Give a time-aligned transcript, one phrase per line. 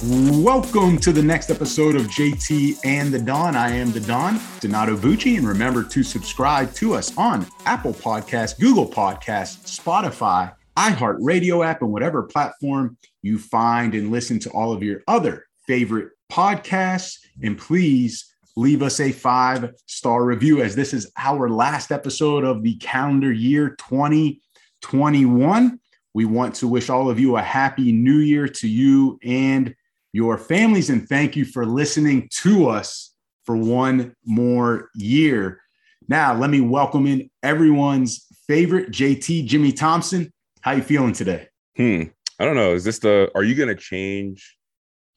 [0.00, 3.56] Welcome to the next episode of JT and the Don.
[3.56, 8.56] I am the Don, Donato Bucci, and remember to subscribe to us on Apple Podcasts,
[8.60, 14.84] Google Podcasts, Spotify, iHeartRadio app, and whatever platform you find and listen to all of
[14.84, 17.18] your other favorite podcasts.
[17.42, 22.62] And please leave us a five star review as this is our last episode of
[22.62, 25.80] the calendar year 2021.
[26.14, 29.74] We want to wish all of you a happy new year to you and
[30.12, 30.90] your families.
[30.90, 35.60] And thank you for listening to us for one more year.
[36.08, 40.32] Now, let me welcome in everyone's favorite JT, Jimmy Thompson.
[40.60, 41.48] How you feeling today?
[41.76, 42.04] Hmm.
[42.38, 42.74] I don't know.
[42.74, 44.56] Is this the, are you going to change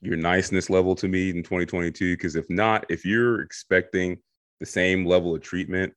[0.02, 2.16] your niceness level to me in 2022?
[2.16, 4.17] Because if not, if you're expecting
[4.59, 5.94] the same level of treatment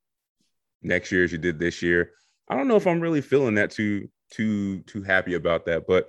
[0.83, 2.12] next year as you did this year,
[2.48, 5.87] I don't know if I'm really feeling that too too too happy about that.
[5.87, 6.09] But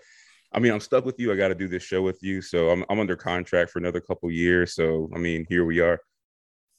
[0.56, 1.34] I mean, I'm stuck with you.
[1.34, 4.00] I got to do this show with you, so I'm I'm under contract for another
[4.00, 4.73] couple years.
[4.73, 6.00] So I mean, here we are.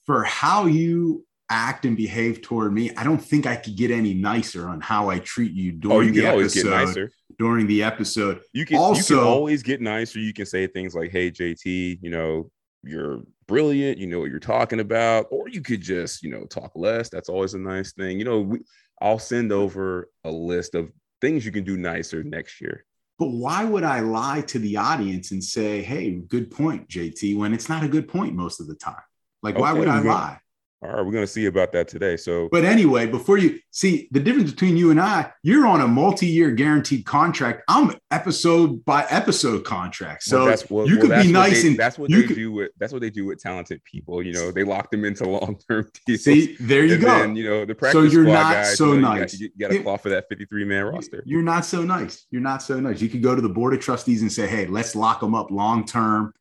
[0.06, 4.14] For how you act and behave toward me, I don't think I could get any
[4.14, 7.10] nicer on how I treat you during oh, you the episode.
[7.38, 10.20] During the episode, you can also you can always get nicer.
[10.20, 12.50] You can say things like, "Hey, JT, you know,
[12.82, 13.98] you're brilliant.
[13.98, 17.10] You know what you're talking about," or you could just, you know, talk less.
[17.10, 18.18] That's always a nice thing.
[18.18, 18.60] You know, we,
[19.02, 20.90] I'll send over a list of
[21.20, 22.86] things you can do nicer next year.
[23.18, 27.54] But why would I lie to the audience and say, hey, good point, JT, when
[27.54, 29.00] it's not a good point most of the time?
[29.42, 30.38] Like, okay, why would I lie?
[30.82, 32.18] All right, we're going to see about that today.
[32.18, 35.88] So, but anyway, before you see the difference between you and I, you're on a
[35.88, 37.62] multi-year guaranteed contract.
[37.66, 40.24] I'm episode by episode contract.
[40.24, 42.36] So well, that's, well, you could well, be nice they, and that's what they could,
[42.36, 44.22] do with that's what they do with talented people.
[44.22, 46.24] You know, they lock them into long-term deals.
[46.24, 47.06] See, there you go.
[47.06, 49.40] Then, you know, the practice so you're not guys, so you know, nice.
[49.40, 51.22] You got to claw for that 53 man roster.
[51.24, 52.26] You're not so nice.
[52.30, 53.00] You're not so nice.
[53.00, 55.50] You could go to the board of trustees and say, "Hey, let's lock them up
[55.50, 56.34] long term."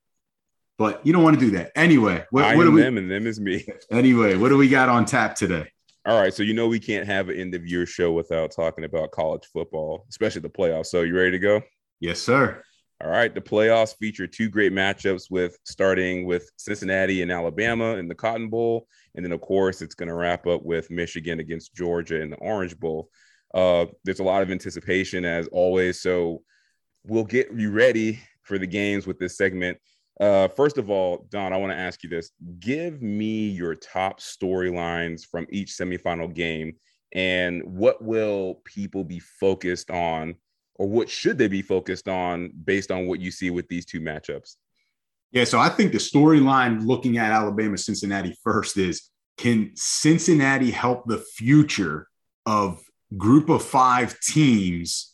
[0.77, 2.25] But you don't want to do that anyway.
[2.31, 3.65] What, I what am we, them and them is me.
[3.91, 5.67] Anyway, what do we got on tap today?
[6.07, 8.83] All right, so you know we can't have an end of year show without talking
[8.83, 10.87] about college football, especially the playoffs.
[10.87, 11.61] So you ready to go?
[11.99, 12.61] Yes, sir.
[13.03, 18.07] All right, the playoffs feature two great matchups with starting with Cincinnati and Alabama in
[18.07, 21.75] the Cotton Bowl, and then of course it's going to wrap up with Michigan against
[21.75, 23.09] Georgia in the Orange Bowl.
[23.53, 26.41] Uh, there's a lot of anticipation as always, so
[27.05, 29.77] we'll get you ready for the games with this segment.
[30.19, 32.31] Uh, first of all, Don, I want to ask you this.
[32.59, 36.75] Give me your top storylines from each semifinal game,
[37.13, 40.35] and what will people be focused on,
[40.75, 43.99] or what should they be focused on based on what you see with these two
[43.99, 44.55] matchups?
[45.31, 51.05] Yeah, so I think the storyline looking at Alabama Cincinnati first is can Cincinnati help
[51.07, 52.07] the future
[52.45, 52.81] of
[53.17, 55.13] group of five teams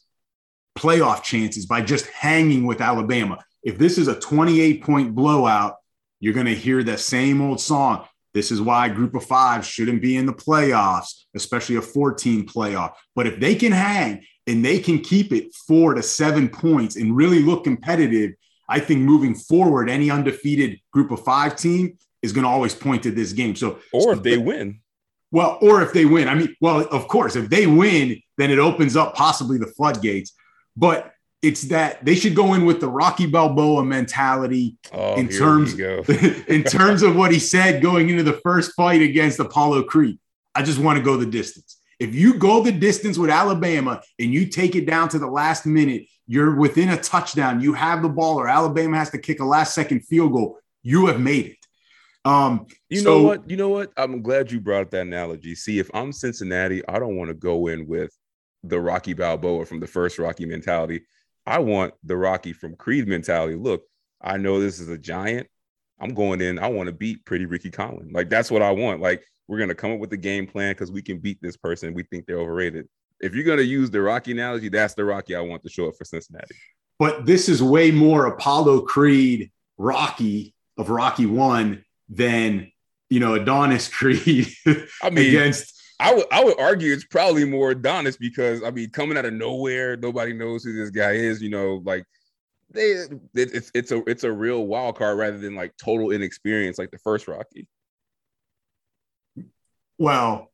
[0.77, 3.39] playoff chances by just hanging with Alabama?
[3.63, 5.75] If this is a 28 point blowout,
[6.19, 8.05] you're going to hear the same old song.
[8.33, 12.93] This is why group of five shouldn't be in the playoffs, especially a 14 playoff.
[13.15, 17.15] But if they can hang and they can keep it four to seven points and
[17.15, 18.31] really look competitive,
[18.69, 23.03] I think moving forward, any undefeated group of five team is going to always point
[23.03, 23.55] to this game.
[23.55, 24.79] So, or so if they win.
[25.31, 26.27] Well, or if they win.
[26.27, 30.33] I mean, well, of course, if they win, then it opens up possibly the floodgates.
[30.75, 31.11] But
[31.41, 36.63] it's that they should go in with the Rocky Balboa mentality oh, in terms in
[36.63, 40.19] terms of what he said going into the first fight against Apollo Creed.
[40.53, 41.77] I just want to go the distance.
[41.99, 45.65] If you go the distance with Alabama and you take it down to the last
[45.65, 49.45] minute, you're within a touchdown, you have the ball, or Alabama has to kick a
[49.45, 51.57] last second field goal, you have made it.
[52.23, 53.49] Um, you so, know what?
[53.49, 53.91] You know what?
[53.97, 55.55] I'm glad you brought up that analogy.
[55.55, 58.15] See, if I'm Cincinnati, I don't want to go in with
[58.63, 61.01] the Rocky Balboa from the first Rocky mentality.
[61.51, 63.55] I want the Rocky from Creed mentality.
[63.55, 63.83] Look,
[64.21, 65.47] I know this is a giant.
[65.99, 66.57] I'm going in.
[66.57, 68.13] I want to beat Pretty Ricky Conlan.
[68.13, 69.01] Like that's what I want.
[69.01, 71.93] Like we're gonna come up with a game plan because we can beat this person.
[71.93, 72.87] We think they're overrated.
[73.19, 75.95] If you're gonna use the Rocky analogy, that's the Rocky I want to show up
[75.97, 76.55] for Cincinnati.
[76.97, 82.71] But this is way more Apollo Creed Rocky of Rocky One than
[83.09, 84.47] you know Adonis Creed
[85.03, 88.89] I mean, against I would I would argue it's probably more Adonis because I mean
[88.89, 91.41] coming out of nowhere, nobody knows who this guy is.
[91.41, 92.05] You know, like
[92.71, 96.79] they it, it's it's a it's a real wild card rather than like total inexperience
[96.79, 97.67] like the first Rocky.
[99.99, 100.51] Well,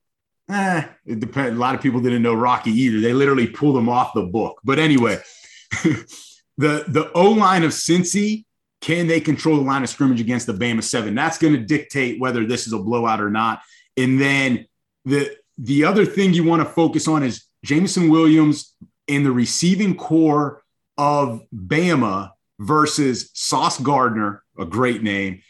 [0.49, 1.55] eh, it depends.
[1.55, 2.99] A lot of people didn't know Rocky either.
[2.99, 4.59] They literally pulled him off the book.
[4.65, 5.21] But anyway,
[5.71, 8.43] the the O line of Cincy,
[8.81, 11.15] can they control the line of scrimmage against the Bama Seven?
[11.15, 13.61] That's going to dictate whether this is a blowout or not.
[13.95, 14.67] And then
[15.07, 18.75] the the other thing you want to focus on is Jameson Williams
[19.07, 20.61] in the receiving corps
[20.97, 25.41] of Bama versus Sauce Gardner, a great name,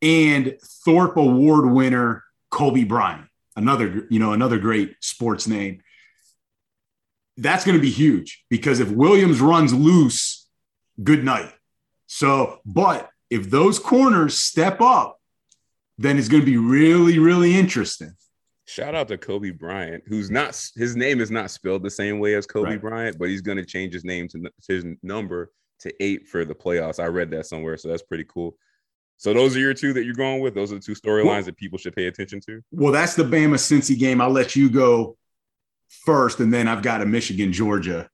[0.00, 5.82] and Thorpe Award winner Coby Bryant, another you know another great sports name.
[7.36, 10.46] That's going to be huge because if Williams runs loose,
[11.02, 11.52] good night.
[12.06, 15.18] So, but if those corners step up,
[15.98, 18.14] then it's going to be really, really interesting.
[18.72, 22.34] Shout out to Coby Bryant, who's not his name is not spelled the same way
[22.34, 22.80] as Kobe right.
[22.80, 26.54] Bryant, but he's going to change his name to his number to eight for the
[26.54, 26.98] playoffs.
[26.98, 28.56] I read that somewhere, so that's pretty cool.
[29.18, 30.54] So those are your two that you're going with.
[30.54, 32.62] Those are the two storylines well, that people should pay attention to.
[32.70, 34.22] Well, that's the Bama Cincy game.
[34.22, 35.18] I'll let you go
[36.06, 38.08] first, and then I've got a Michigan Georgia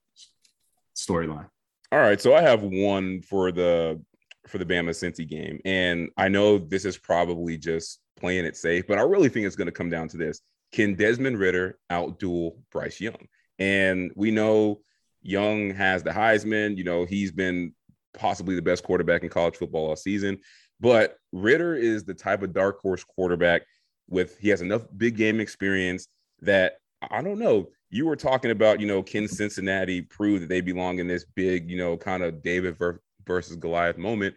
[0.96, 1.48] storyline.
[1.92, 4.02] All right, so I have one for the
[4.48, 8.86] for the Bama Cincy game, and I know this is probably just playing it safe,
[8.86, 10.40] but I really think it's going to come down to this:
[10.72, 13.28] Can Desmond Ridder outduel Bryce Young?
[13.58, 14.80] And we know
[15.22, 16.76] Young has the Heisman.
[16.76, 17.74] You know, he's been
[18.14, 20.38] possibly the best quarterback in college football all season.
[20.80, 23.62] But Ridder is the type of dark horse quarterback
[24.08, 26.08] with he has enough big game experience
[26.40, 26.74] that
[27.10, 27.68] I don't know.
[27.90, 31.70] You were talking about, you know, can Cincinnati prove that they belong in this big,
[31.70, 32.76] you know, kind of David
[33.26, 34.34] versus Goliath moment?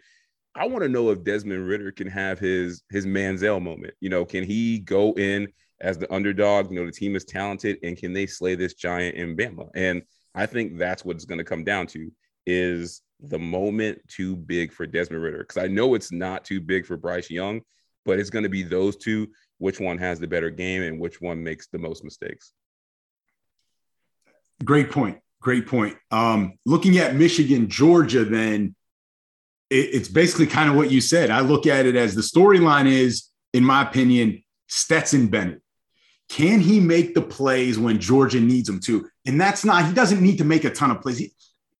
[0.55, 3.93] I want to know if Desmond Ridder can have his his Manziel moment.
[3.99, 5.47] You know, can he go in
[5.79, 6.69] as the underdog?
[6.69, 9.69] You know, the team is talented, and can they slay this giant in Bama?
[9.75, 10.01] And
[10.35, 12.11] I think that's what it's going to come down to:
[12.45, 15.39] is the moment too big for Desmond Ridder?
[15.39, 17.61] Because I know it's not too big for Bryce Young,
[18.03, 19.27] but it's going to be those two.
[19.57, 22.51] Which one has the better game and which one makes the most mistakes?
[24.65, 25.19] Great point.
[25.39, 25.97] Great point.
[26.09, 28.75] Um, looking at Michigan, Georgia, then
[29.71, 31.29] it's basically kind of what you said.
[31.29, 35.61] I look at it as the storyline is, in my opinion, Stetson Bennett.
[36.29, 39.09] Can he make the plays when Georgia needs him to?
[39.25, 41.17] And that's not, he doesn't need to make a ton of plays.
[41.17, 41.31] He,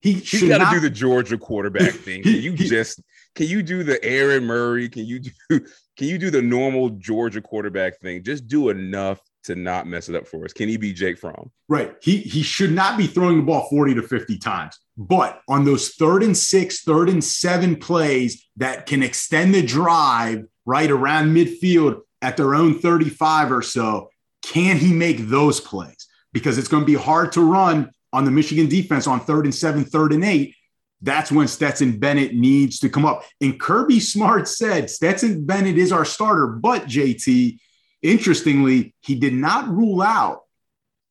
[0.02, 2.24] he He's got to do the Georgia quarterback thing.
[2.24, 3.02] Can you he, just
[3.36, 4.90] can you do the Aaron Murray?
[4.90, 5.32] Can you do
[5.98, 8.24] can you do the normal Georgia quarterback thing?
[8.24, 10.54] Just do enough to not mess it up for us.
[10.54, 11.52] Can he be Jake Fromm?
[11.70, 11.96] Right.
[12.02, 14.78] He he should not be throwing the ball 40 to 50 times.
[15.08, 20.46] But on those third and six, third and seven plays that can extend the drive
[20.64, 24.10] right around midfield at their own 35 or so,
[24.44, 26.08] can he make those plays?
[26.34, 29.56] Because it's going to be hard to run on the Michigan defense on third and
[29.56, 30.56] seven, third and eight,
[31.02, 33.24] that's when Stetson Bennett needs to come up.
[33.42, 37.58] And Kirby Smart said Stetson Bennett is our starter, but JT,
[38.04, 40.42] interestingly, he did not rule out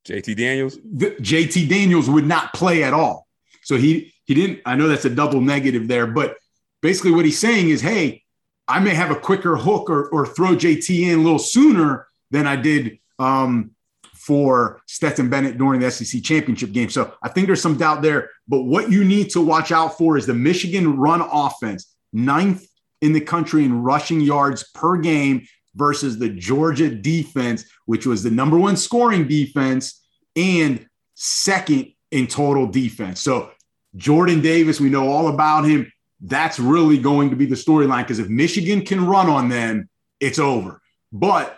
[0.06, 0.76] JT Daniels.
[0.78, 3.26] JT Daniels would not play at all.
[3.70, 4.62] So he he didn't.
[4.66, 6.38] I know that's a double negative there, but
[6.82, 8.24] basically what he's saying is, hey,
[8.66, 12.48] I may have a quicker hook or, or throw JT in a little sooner than
[12.48, 13.70] I did um,
[14.12, 16.90] for Stetson Bennett during the SEC championship game.
[16.90, 18.30] So I think there's some doubt there.
[18.48, 22.66] But what you need to watch out for is the Michigan run offense, ninth
[23.02, 25.46] in the country in rushing yards per game
[25.76, 32.66] versus the Georgia defense, which was the number one scoring defense and second in total
[32.66, 33.20] defense.
[33.20, 33.50] So
[33.96, 35.90] Jordan Davis, we know all about him.
[36.20, 39.88] That's really going to be the storyline because if Michigan can run on them,
[40.20, 40.80] it's over.
[41.12, 41.56] But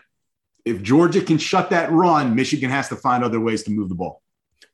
[0.65, 3.95] if Georgia can shut that run, Michigan has to find other ways to move the
[3.95, 4.23] ball.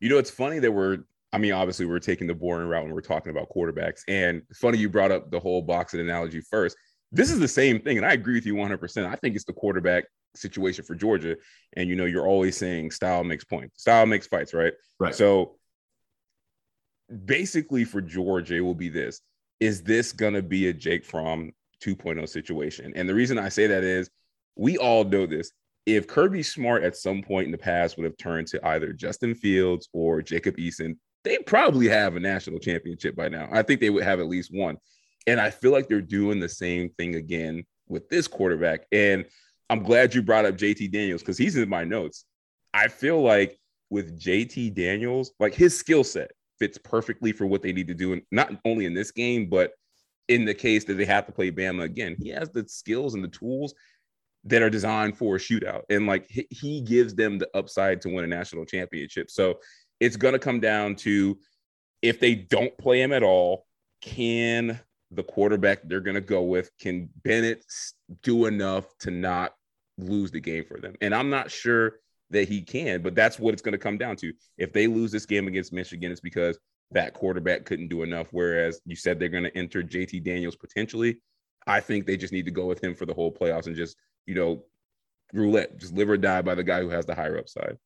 [0.01, 0.99] You know, it's funny that we're,
[1.33, 4.03] I mean, obviously we're taking the boring route when we're talking about quarterbacks.
[4.07, 6.77] And funny you brought up the whole boxing analogy first.
[7.11, 7.97] This is the same thing.
[7.97, 9.07] And I agree with you 100%.
[9.11, 10.05] I think it's the quarterback
[10.37, 11.37] situation for Georgia.
[11.75, 14.75] And, you know, you're always saying style makes points, style makes fights, right?
[15.01, 15.15] Right.
[15.15, 15.57] So
[17.25, 19.21] basically for Georgia, it will be this
[19.61, 22.93] is this to be a Jake Fromm 2.0 situation?
[22.95, 24.09] And the reason I say that is
[24.57, 25.53] we all know this
[25.87, 29.35] if Kirby Smart at some point in the past would have turned to either Justin
[29.35, 33.49] Fields or Jacob Eason, they probably have a national championship by now.
[33.51, 34.77] I think they would have at least one.
[35.27, 38.87] And I feel like they're doing the same thing again with this quarterback.
[38.93, 39.25] And
[39.71, 42.25] I'm glad you brought up JT Daniels because he's in my notes.
[42.75, 47.73] I feel like with JT Daniels, like his skill set fits perfectly for what they
[47.73, 49.73] need to do, and not only in this game, but
[50.29, 52.15] in the case that they have to play Bama again.
[52.19, 53.75] He has the skills and the tools
[54.45, 55.83] that are designed for a shootout.
[55.91, 59.31] And like he gives them the upside to win a national championship.
[59.31, 59.59] So
[60.01, 61.39] it's going to come down to
[62.03, 63.67] if they don't play him at all,
[64.01, 64.79] can
[65.11, 67.65] the quarterback they're going to go with, can Bennett
[68.23, 69.55] do enough to not
[69.97, 70.95] lose the game for them.
[71.01, 71.95] And I'm not sure
[72.31, 74.33] that he can, but that's what it's going to come down to.
[74.59, 76.59] If they lose this game against Michigan, it's because
[76.91, 78.29] that quarterback couldn't do enough.
[78.33, 81.21] Whereas you said they're going to enter JT Daniels potentially.
[81.67, 83.97] I think they just need to go with him for the whole playoffs and just,
[84.27, 84.65] you know,
[85.33, 87.77] roulette, just live or die by the guy who has the higher upside.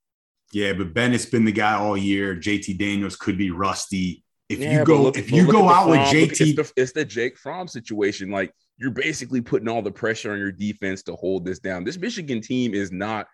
[0.53, 2.37] Yeah, but Bennett's been the guy all year.
[2.37, 4.23] JT Daniels could be rusty.
[4.49, 6.73] If Yeah, you go, look- if you go out with Fromm- look, JT, it's the,
[6.83, 8.31] it's the Jake Fromm situation.
[8.31, 11.85] Like you're basically putting all the pressure on your defense to hold this down.
[11.85, 13.27] This Michigan team is not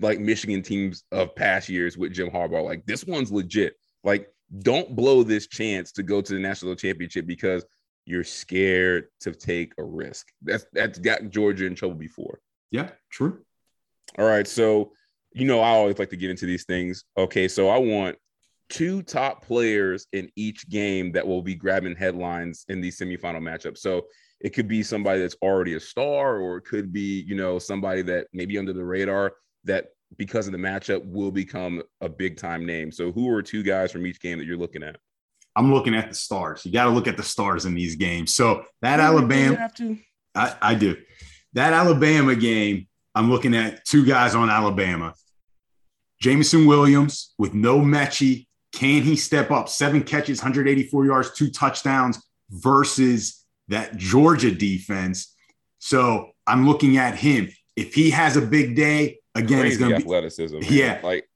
[0.00, 2.64] like Michigan teams of past years with Jim Harbaugh.
[2.64, 3.74] Like this one's legit.
[4.04, 4.28] Like
[4.60, 7.64] don't blow this chance to go to the national championship because
[8.06, 10.28] you're scared to take a risk.
[10.42, 12.40] That's that's got Georgia in trouble before.
[12.70, 13.40] yeah, true.
[14.18, 14.46] All right.
[14.46, 14.92] So,
[15.32, 17.04] you know, I always like to get into these things.
[17.16, 17.46] Okay.
[17.48, 18.16] So, I want
[18.70, 23.78] two top players in each game that will be grabbing headlines in these semifinal matchups.
[23.78, 24.06] So,
[24.40, 28.02] it could be somebody that's already a star, or it could be, you know, somebody
[28.02, 29.34] that maybe under the radar
[29.64, 32.90] that because of the matchup will become a big time name.
[32.90, 34.96] So, who are two guys from each game that you're looking at?
[35.56, 36.64] I'm looking at the stars.
[36.64, 38.32] You got to look at the stars in these games.
[38.34, 39.98] So that You Alabama, have to.
[40.34, 40.96] I, I do.
[41.54, 45.14] That Alabama game, I'm looking at two guys on Alabama.
[46.20, 48.46] Jameson Williams with no Metchie.
[48.72, 49.68] Can he step up?
[49.68, 55.34] Seven catches, 184 yards, two touchdowns versus that Georgia defense.
[55.78, 57.48] So I'm looking at him.
[57.78, 60.58] If he has a big day, again, it's going to be athleticism.
[60.58, 60.66] man.
[60.68, 61.00] Yeah.
[61.02, 61.28] Like,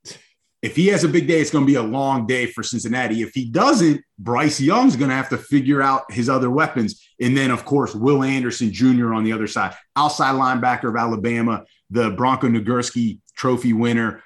[0.63, 3.23] if he has a big day, it's going to be a long day for Cincinnati.
[3.23, 7.05] If he doesn't, Bryce Young's going to have to figure out his other weapons.
[7.21, 9.13] And then, of course, Will Anderson Jr.
[9.13, 14.23] on the other side, outside linebacker of Alabama, the Bronco Nagurski Trophy winner.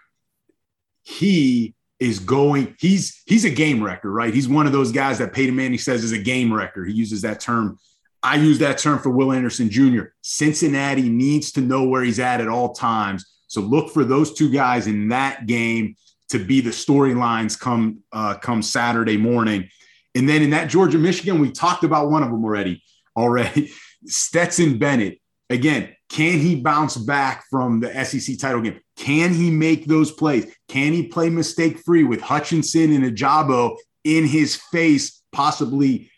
[1.03, 2.77] He is going.
[2.79, 4.35] He's he's a game wrecker, right?
[4.35, 6.85] He's one of those guys that Peyton Manning says is a game wrecker.
[6.85, 7.79] He uses that term.
[8.27, 10.07] I use that term for Will Anderson Jr.
[10.21, 13.25] Cincinnati needs to know where he's at at all times.
[13.47, 15.95] So look for those two guys in that game
[16.31, 19.69] to be the storylines come uh, come Saturday morning.
[20.17, 22.83] And then in that Georgia Michigan, we talked about one of them already.
[23.17, 23.71] Already,
[24.07, 25.21] Stetson Bennett.
[25.49, 28.81] Again, can he bounce back from the SEC title game?
[28.97, 30.53] Can he make those plays?
[30.67, 36.11] Can he play mistake free with Hutchinson and Ojabo in his face, possibly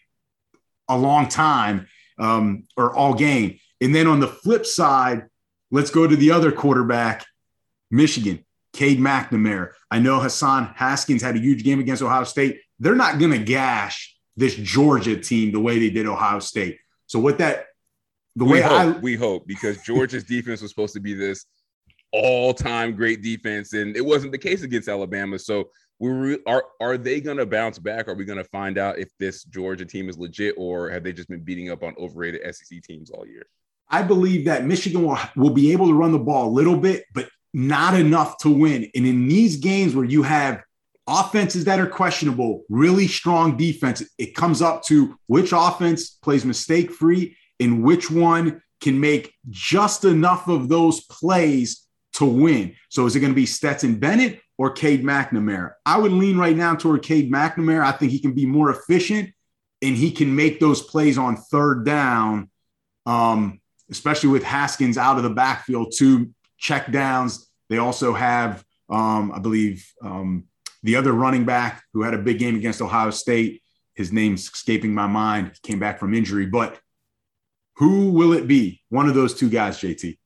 [0.89, 1.87] a long time
[2.19, 3.59] um, or all game?
[3.81, 5.27] And then on the flip side,
[5.71, 7.25] let's go to the other quarterback,
[7.91, 8.45] Michigan.
[8.75, 9.73] Cade McNamara.
[9.91, 12.61] I know Hassan Haskins had a huge game against Ohio State.
[12.79, 16.79] They're not going to gash this Georgia team the way they did Ohio State.
[17.07, 17.65] So what that
[18.37, 21.47] the we way hope, I we hope because Georgia's defense was supposed to be this
[22.13, 25.39] all-time great defense, and it wasn't the case against Alabama.
[25.39, 25.71] So
[26.01, 28.09] we re- are are they going to bounce back?
[28.09, 31.13] Are we going to find out if this Georgia team is legit, or have they
[31.13, 33.47] just been beating up on overrated SEC teams all year?
[33.91, 37.05] I believe that Michigan will, will be able to run the ball a little bit,
[37.15, 38.91] but not enough to win.
[38.95, 40.63] And in these games where you have
[41.07, 46.93] offenses that are questionable, really strong defense, it comes up to which offense plays mistake
[46.93, 52.75] free and which one can make just enough of those plays to win.
[52.91, 55.73] So is it going to be Stetson Bennett or Cade McNamara?
[55.87, 57.85] I would lean right now toward Cade McNamara.
[57.85, 59.31] I think he can be more efficient
[59.81, 62.51] and he can make those plays on third down.
[63.07, 63.61] Um,
[63.91, 67.49] especially with Haskins out of the backfield, two check downs.
[67.69, 70.45] They also have, um, I believe, um,
[70.83, 73.63] the other running back who had a big game against Ohio State.
[73.95, 75.53] His name's escaping my mind.
[75.55, 76.79] He came back from injury, but
[77.77, 78.83] who will it be?
[78.89, 80.19] One of those two guys, JT.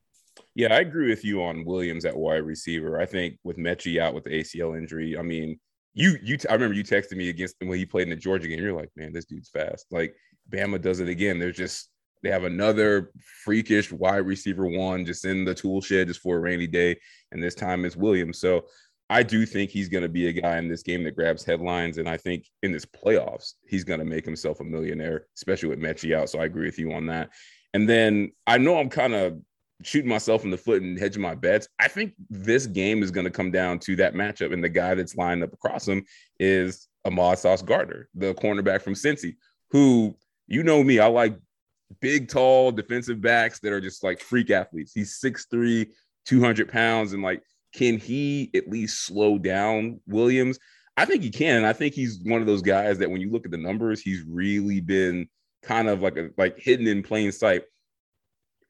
[0.54, 3.00] Yeah, I agree with you on Williams at wide receiver.
[3.00, 5.58] I think with Metchie out with the ACL injury, I mean,
[5.94, 8.58] you you I remember you texted me against when he played in the Georgia game.
[8.58, 9.86] You're like, man, this dude's fast.
[9.90, 10.14] Like
[10.50, 11.38] Bama does it again.
[11.38, 11.90] They're just
[12.22, 13.10] they have another
[13.44, 16.96] freakish wide receiver one just in the tool shed just for a rainy day,
[17.30, 18.38] and this time it's Williams.
[18.38, 18.66] So
[19.10, 21.98] I do think he's going to be a guy in this game that grabs headlines,
[21.98, 25.80] and I think in this playoffs he's going to make himself a millionaire, especially with
[25.80, 26.30] Metchie out.
[26.30, 27.30] So I agree with you on that.
[27.74, 29.38] And then I know I'm kind of
[29.82, 31.68] shooting myself in the foot and hedging my bets.
[31.78, 34.94] I think this game is going to come down to that matchup, and the guy
[34.94, 36.04] that's lined up across him
[36.38, 39.36] is Ahmad Sauce Gardner, the cornerback from Cincy,
[39.70, 41.36] who you know me, I like
[42.00, 44.92] big, tall defensive backs that are just like freak athletes.
[44.94, 45.88] He's 6'3,
[46.26, 47.42] 200 pounds, and like,
[47.74, 50.58] can he at least slow down Williams?
[50.96, 51.64] I think he can.
[51.64, 54.22] I think he's one of those guys that when you look at the numbers, he's
[54.28, 55.28] really been
[55.62, 57.62] kind of like a like hidden in plain sight.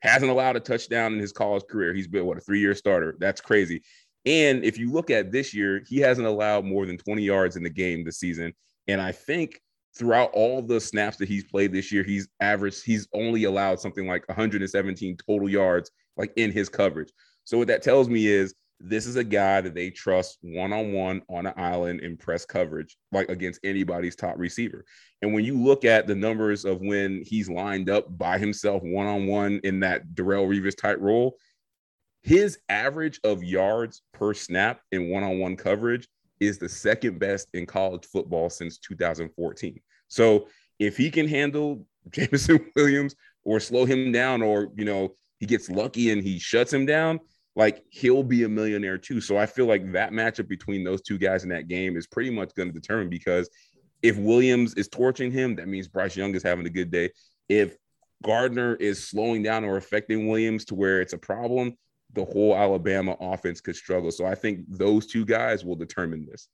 [0.02, 1.94] Hasn't allowed a touchdown in his college career.
[1.94, 3.14] He's been what a three-year starter.
[3.20, 3.82] That's crazy.
[4.26, 7.62] And if you look at this year, he hasn't allowed more than 20 yards in
[7.62, 8.52] the game this season.
[8.88, 9.60] And I think
[9.96, 14.08] throughout all the snaps that he's played this year, he's averaged, he's only allowed something
[14.08, 17.12] like 117 total yards like in his coverage.
[17.44, 20.92] So what that tells me is this is a guy that they trust one on
[20.92, 24.84] one on an island in press coverage, like against anybody's top receiver.
[25.22, 29.06] And when you look at the numbers of when he's lined up by himself one
[29.06, 31.36] on one in that Darrelle Revis type role,
[32.22, 36.08] his average of yards per snap in one on one coverage
[36.40, 39.80] is the second best in college football since 2014.
[40.08, 40.48] So
[40.80, 45.70] if he can handle Jameson Williams or slow him down, or you know, he gets
[45.70, 47.20] lucky and he shuts him down,
[47.54, 49.20] like he'll be a millionaire too.
[49.20, 52.30] So I feel like that matchup between those two guys in that game is pretty
[52.30, 53.50] much going to determine because
[54.02, 57.10] if Williams is torching him, that means Bryce Young is having a good day.
[57.48, 57.76] If
[58.22, 61.76] Gardner is slowing down or affecting Williams to where it's a problem,
[62.14, 64.10] the whole Alabama offense could struggle.
[64.10, 66.48] So I think those two guys will determine this.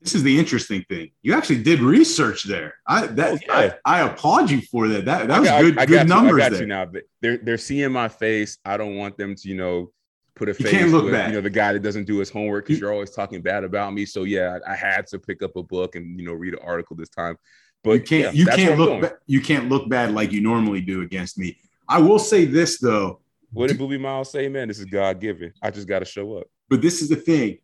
[0.00, 1.10] This is the interesting thing.
[1.22, 2.74] You actually did research there.
[2.86, 3.74] I that oh, yeah.
[3.84, 5.04] I, I, applaud you for that.
[5.04, 6.34] That that was got, good I, I good numbers.
[6.36, 6.60] I got there.
[6.62, 6.86] you now.
[7.20, 8.56] They're they're seeing my face.
[8.64, 9.92] I don't want them to you know
[10.40, 10.72] put a face.
[10.72, 11.28] You can't look with, bad.
[11.28, 13.92] You know the guy that doesn't do his homework because you're always talking bad about
[13.92, 14.06] me.
[14.06, 16.60] So yeah, I, I, had to pick up a book and you know read an
[16.64, 17.36] article this time.
[17.84, 20.80] But you can't yeah, you can't look ba- you can't look bad like you normally
[20.80, 21.58] do against me.
[21.88, 23.20] I will say this though.
[23.52, 24.68] What did Boobie Miles say, man?
[24.68, 25.52] This is God given.
[25.62, 26.46] I just got to show up.
[26.68, 27.58] But this is the thing.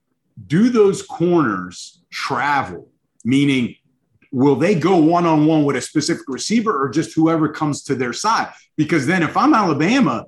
[0.46, 2.90] Do those corners travel?
[3.24, 3.76] Meaning,
[4.32, 7.94] will they go one on one with a specific receiver or just whoever comes to
[7.94, 8.52] their side?
[8.76, 10.26] Because then if I'm Alabama,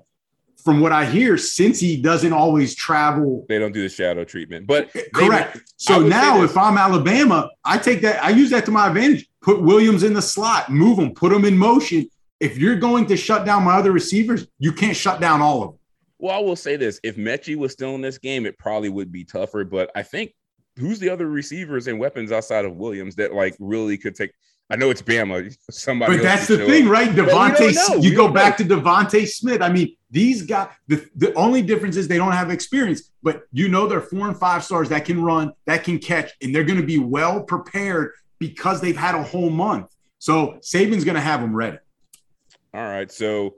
[0.69, 4.67] from what I hear, since he doesn't always travel, they don't do the shadow treatment.
[4.67, 5.55] But correct.
[5.55, 9.27] They, so now, if I'm Alabama, I take that, I use that to my advantage.
[9.41, 12.07] Put Williams in the slot, move him, put him in motion.
[12.39, 15.71] If you're going to shut down my other receivers, you can't shut down all of
[15.71, 15.79] them.
[16.19, 19.11] Well, I will say this: if Metchie was still in this game, it probably would
[19.11, 19.65] be tougher.
[19.65, 20.35] But I think
[20.77, 24.33] who's the other receivers and weapons outside of Williams that like really could take?
[24.69, 25.57] I know it's Bama.
[25.71, 26.93] Somebody, but that's the thing, up.
[26.93, 27.09] right?
[27.09, 29.63] DeVonta, you go back to DeVonta Smith.
[29.63, 30.69] I mean, these guys.
[30.87, 34.39] The, the only difference is they don't have experience, but you know they're four and
[34.39, 38.13] five stars that can run, that can catch, and they're going to be well prepared
[38.39, 39.95] because they've had a whole month.
[40.19, 41.79] So Saban's going to have them ready.
[42.75, 43.57] All right, so.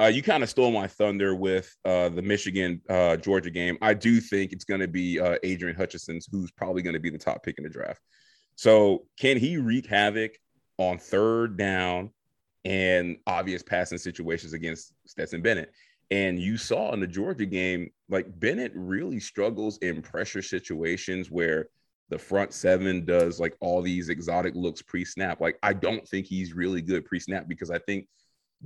[0.00, 3.76] Uh, you kind of stole my thunder with uh, the Michigan uh, Georgia game.
[3.82, 7.10] I do think it's going to be uh, Aidan Hutchinson, who's probably going to be
[7.10, 8.00] the top pick in the draft.
[8.56, 10.32] So, can he wreak havoc
[10.78, 12.10] on third down
[12.64, 15.72] and obvious passing situations against Stetson Bennett.
[16.10, 21.68] And you saw in the Georgia game, like Bennett really struggles in pressure situations where
[22.10, 25.40] the front seven does like all these exotic looks pre snap.
[25.40, 28.06] Like, I don't think he's really good pre snap because I think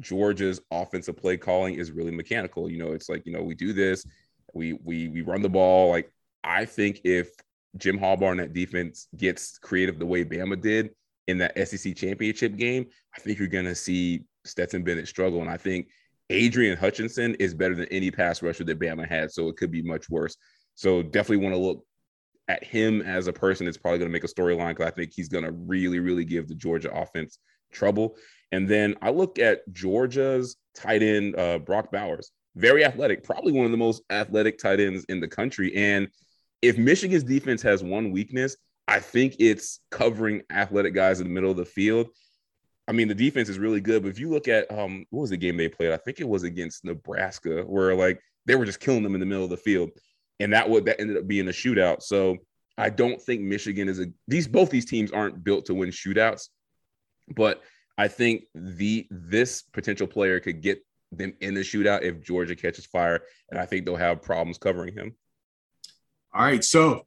[0.00, 2.68] Georgia's offensive play calling is really mechanical.
[2.68, 4.04] You know, it's like, you know, we do this,
[4.52, 5.90] we we we run the ball.
[5.90, 6.10] Like,
[6.42, 7.28] I think if
[7.76, 10.90] Jim Harbaugh and that defense gets creative the way Bama did,
[11.26, 15.40] in that SEC championship game, I think you're to see Stetson Bennett struggle.
[15.40, 15.88] And I think
[16.30, 19.30] Aidan Hutchinson is better than any pass rusher that Bama had.
[19.30, 20.36] So it could be much worse.
[20.74, 21.84] So definitely want to look
[22.48, 25.12] at him as a person It's probably going to make a storyline because I think
[25.14, 27.38] he's going to really, really give the Georgia offense
[27.72, 28.16] trouble.
[28.52, 33.64] And then I look at Georgia's tight end, uh, Brock Bowers, very athletic, probably one
[33.64, 35.74] of the most athletic tight ends in the country.
[35.74, 36.08] And
[36.62, 38.56] if Michigan's defense has one weakness,
[38.88, 42.08] I think it's covering athletic guys in the middle of the field.
[42.88, 45.30] I mean, the defense is really good, but if you look at um, what was
[45.30, 45.92] the game they played?
[45.92, 49.26] I think it was against Nebraska, where like they were just killing them in the
[49.26, 49.90] middle of the field,
[50.38, 52.02] and that would that ended up being a shootout.
[52.02, 52.36] So
[52.78, 56.48] I don't think Michigan is a these both these teams aren't built to win shootouts,
[57.34, 57.62] but
[57.98, 62.86] I think the this potential player could get them in the shootout if Georgia catches
[62.86, 65.14] fire, and I think they'll have problems covering him.
[66.34, 67.06] All right, so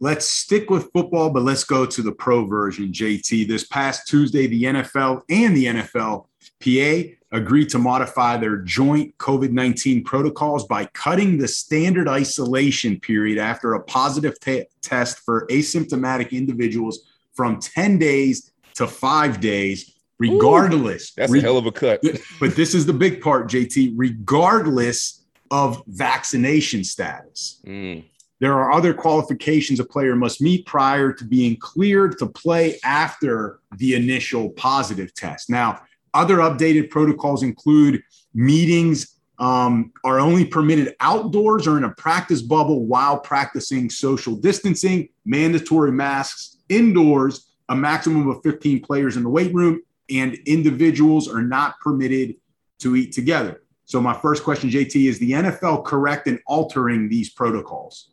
[0.00, 3.48] Let's stick with football, but let's go to the pro version, JT.
[3.48, 10.04] This past Tuesday, the NFL and the NFLPA agreed to modify their joint COVID 19
[10.04, 17.00] protocols by cutting the standard isolation period after a positive t- test for asymptomatic individuals
[17.34, 21.10] from 10 days to five days, regardless.
[21.10, 22.00] Ooh, that's re- a hell of a cut.
[22.40, 27.60] but this is the big part, JT, regardless of vaccination status.
[27.66, 28.04] Mm.
[28.40, 33.58] There are other qualifications a player must meet prior to being cleared to play after
[33.76, 35.50] the initial positive test.
[35.50, 35.80] Now,
[36.14, 38.02] other updated protocols include
[38.34, 45.08] meetings um, are only permitted outdoors or in a practice bubble while practicing social distancing,
[45.24, 51.42] mandatory masks indoors, a maximum of 15 players in the weight room, and individuals are
[51.42, 52.36] not permitted
[52.78, 53.62] to eat together.
[53.84, 58.10] So, my first question, JT, is the NFL correct in altering these protocols?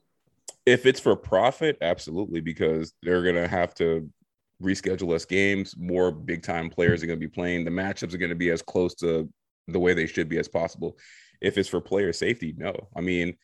[0.65, 4.09] If it's for profit, absolutely, because they're gonna have to
[4.61, 5.75] reschedule us games.
[5.77, 7.65] More big time players are gonna be playing.
[7.65, 9.29] The matchups are gonna be as close to
[9.67, 10.97] the way they should be as possible.
[11.41, 12.73] if it's for player safety, no.
[12.95, 13.35] I mean,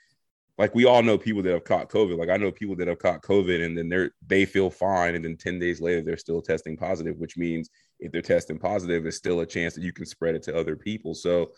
[0.57, 2.17] like we all know people that have caught COVID.
[2.17, 5.23] Like I know people that have caught COVID and then they're they feel fine, and
[5.25, 9.17] then 10 days later they're still testing positive, which means if they're testing positive, there's
[9.17, 11.13] still a chance that you can spread it to other people.
[11.13, 11.51] So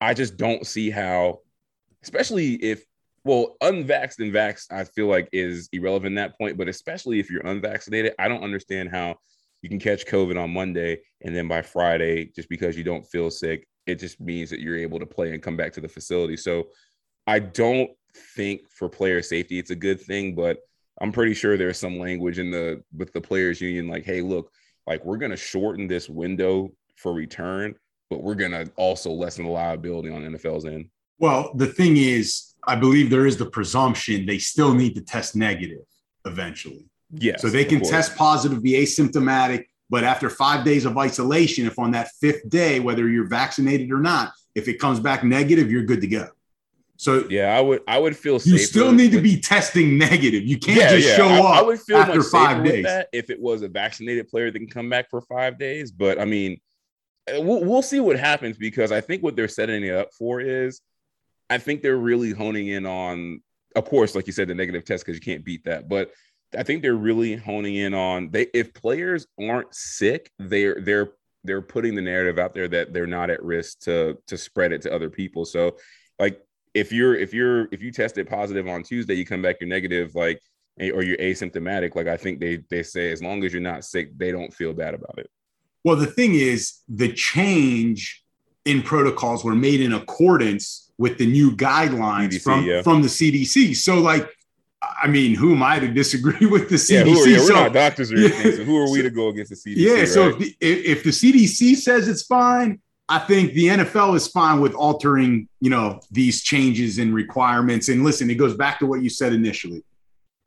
[0.00, 1.40] I just don't see how,
[2.02, 2.84] especially if
[3.26, 7.28] well, unvaxxed and vaxxed, I feel like is irrelevant at that point, but especially if
[7.28, 9.16] you're unvaccinated, I don't understand how
[9.62, 13.28] you can catch COVID on Monday and then by Friday, just because you don't feel
[13.32, 16.36] sick, it just means that you're able to play and come back to the facility.
[16.36, 16.68] So
[17.26, 17.90] I don't
[18.36, 20.58] think for player safety it's a good thing, but
[21.00, 24.52] I'm pretty sure there's some language in the with the players union like, hey, look,
[24.86, 27.74] like we're gonna shorten this window for return,
[28.08, 30.90] but we're gonna also lessen the liability on NFL's end.
[31.18, 35.36] Well, the thing is, I believe there is the presumption they still need to test
[35.36, 35.84] negative
[36.24, 36.86] eventually.
[37.12, 37.36] Yeah.
[37.36, 41.92] So they can test positive, be asymptomatic, but after five days of isolation, if on
[41.92, 46.00] that fifth day, whether you're vaccinated or not, if it comes back negative, you're good
[46.00, 46.28] to go.
[46.96, 50.44] So yeah, I would I would feel you still need with, to be testing negative.
[50.44, 51.16] You can't yeah, just yeah.
[51.16, 52.84] show I, up I would feel after five days.
[52.84, 56.18] That if it was a vaccinated player that can come back for five days, but
[56.18, 56.58] I mean,
[57.26, 60.40] eh, we'll, we'll see what happens because I think what they're setting it up for
[60.40, 60.80] is,
[61.48, 63.40] I think they're really honing in on,
[63.74, 66.10] of course, like you said, the negative test because you can't beat that, but
[66.56, 71.12] I think they're really honing in on they if players aren't sick, they're they're
[71.44, 74.82] they're putting the narrative out there that they're not at risk to to spread it
[74.82, 75.44] to other people.
[75.44, 75.76] So
[76.18, 76.40] like
[76.74, 80.14] if you're if you're if you tested positive on Tuesday, you come back you're negative,
[80.14, 80.40] like
[80.78, 84.16] or you're asymptomatic, like I think they they say as long as you're not sick,
[84.16, 85.30] they don't feel bad about it.
[85.84, 88.24] Well, the thing is, the change
[88.64, 92.82] in protocols were made in accordance with the new guidelines CDC, from, yeah.
[92.82, 93.76] from the CDC.
[93.76, 94.28] So, like,
[95.02, 96.90] I mean, who am I to disagree with the CDC?
[96.90, 98.50] Yeah, who are, yeah, we're so, not doctors or anything.
[98.52, 99.76] Yeah, so who are we to go against the CDC?
[99.76, 100.08] Yeah, right?
[100.08, 104.60] so if the, if the CDC says it's fine, I think the NFL is fine
[104.60, 107.88] with altering, you know, these changes and requirements.
[107.88, 109.84] And listen, it goes back to what you said initially.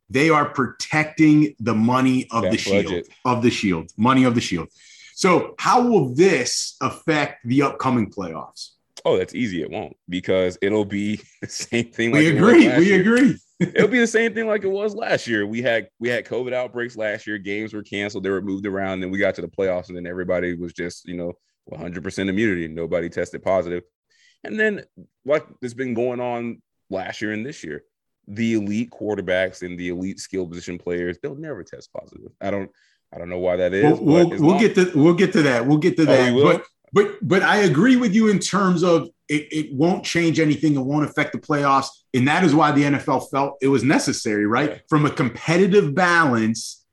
[0.10, 4.42] They are protecting the money of that the shield, of the shield, money of the
[4.42, 4.68] shield.
[5.14, 8.72] So, how will this affect the upcoming playoffs?
[9.06, 9.62] Oh, that's easy.
[9.62, 12.12] It won't because it'll be the same thing.
[12.12, 12.68] Like we agree.
[12.78, 13.02] We year.
[13.02, 13.38] agree.
[13.60, 15.46] it'll be the same thing like it was last year.
[15.46, 17.38] We had we had COVID outbreaks last year.
[17.38, 18.24] Games were canceled.
[18.24, 19.02] They were moved around.
[19.02, 21.34] Then we got to the playoffs, and then everybody was just you know
[21.72, 22.68] 100% immunity.
[22.68, 23.84] Nobody tested positive.
[24.44, 24.84] And then
[25.26, 27.84] like has been going on last year and this year,
[28.28, 32.32] the elite quarterbacks and the elite skill position players, they'll never test positive.
[32.40, 32.72] I don't
[33.14, 34.00] I don't know why that is.
[34.00, 35.66] We'll, we'll, we'll get to we'll get to that.
[35.66, 36.34] We'll get to oh, that.
[36.34, 40.76] but but but I agree with you in terms of it, it won't change anything.
[40.76, 41.88] It won't affect the playoffs.
[42.14, 44.72] And that is why the NFL felt it was necessary, right?
[44.72, 44.78] Yeah.
[44.90, 46.84] From a competitive balance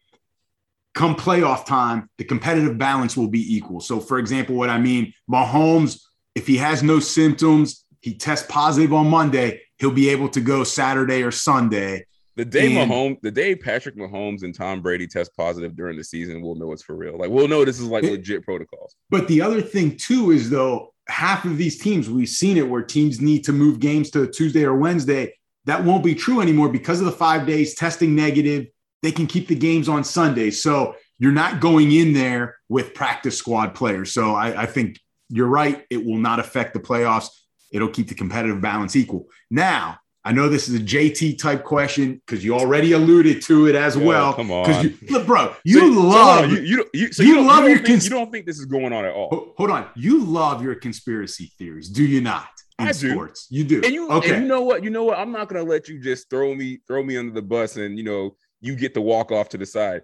[0.95, 3.81] come playoff time, the competitive balance will be equal.
[3.81, 6.01] So, for example, what I mean, Mahomes,
[6.35, 10.65] if he has no symptoms, he tests positive on Monday, he'll be able to go
[10.65, 12.07] Saturday or Sunday.
[12.37, 16.05] The day and, Mahomes, the day Patrick Mahomes and Tom Brady test positive during the
[16.05, 17.19] season, we'll know it's for real.
[17.19, 18.95] Like we'll know this is like it, legit protocols.
[19.11, 22.83] But the other thing too is though, half of these teams, we've seen it where
[22.83, 25.35] teams need to move games to Tuesday or Wednesday.
[25.65, 28.67] That won't be true anymore because of the five days testing negative
[29.03, 30.51] they can keep the games on Sunday.
[30.51, 34.13] So you're not going in there with practice squad players.
[34.13, 35.85] So I, I think you're right.
[35.91, 37.29] It will not affect the playoffs.
[37.71, 39.27] It'll keep the competitive balance equal.
[39.51, 43.77] Now, I know this is a JT type question because you already alluded to it
[43.77, 44.35] as Yo, well.
[44.35, 47.69] Come on, you, look, bro, you so, love so, you, you, you, so you, love
[47.69, 47.79] your.
[47.79, 49.55] Cons- you don't think this is going on at all?
[49.57, 52.49] Hold on, you love your conspiracy theories, do you not?
[52.77, 53.13] I do.
[53.13, 53.81] Sports, you do.
[53.85, 54.35] And you, okay.
[54.35, 54.83] And you know what?
[54.83, 55.17] You know what?
[55.17, 58.03] I'm not gonna let you just throw me throw me under the bus and you
[58.03, 60.03] know you get to walk off to the side.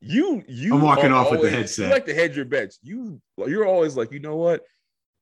[0.00, 1.88] You you I'm walking off always, with the headset.
[1.88, 2.78] You like to hedge your bets.
[2.82, 4.62] You you're always like, you know what?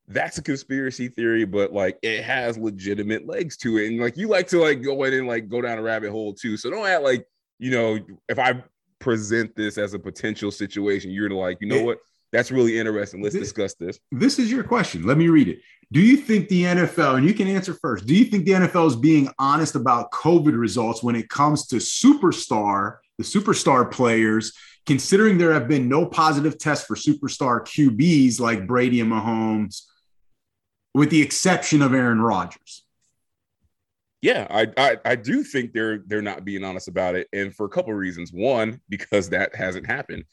[0.08, 3.88] That's a conspiracy theory, but like it has legitimate legs to it.
[3.88, 6.34] And like you like to like go in and like go down a rabbit hole
[6.34, 6.56] too.
[6.56, 7.26] So don't act like,
[7.58, 8.62] you know, if I
[8.98, 11.98] present this as a potential situation, you're like, you know it, what?
[12.32, 13.22] That's really interesting.
[13.22, 14.00] Let's this, discuss this.
[14.10, 15.06] This is your question.
[15.06, 15.60] Let me read it.
[15.92, 18.86] Do you think the NFL, and you can answer first, do you think the NFL
[18.88, 24.54] is being honest about COVID results when it comes to superstar, the superstar players,
[24.86, 29.82] considering there have been no positive tests for superstar QBs like Brady and Mahomes,
[30.94, 32.84] with the exception of Aaron Rodgers?
[34.20, 37.66] Yeah, I, I, I do think they're they're not being honest about it, and for
[37.66, 38.32] a couple of reasons.
[38.32, 40.24] One, because that hasn't happened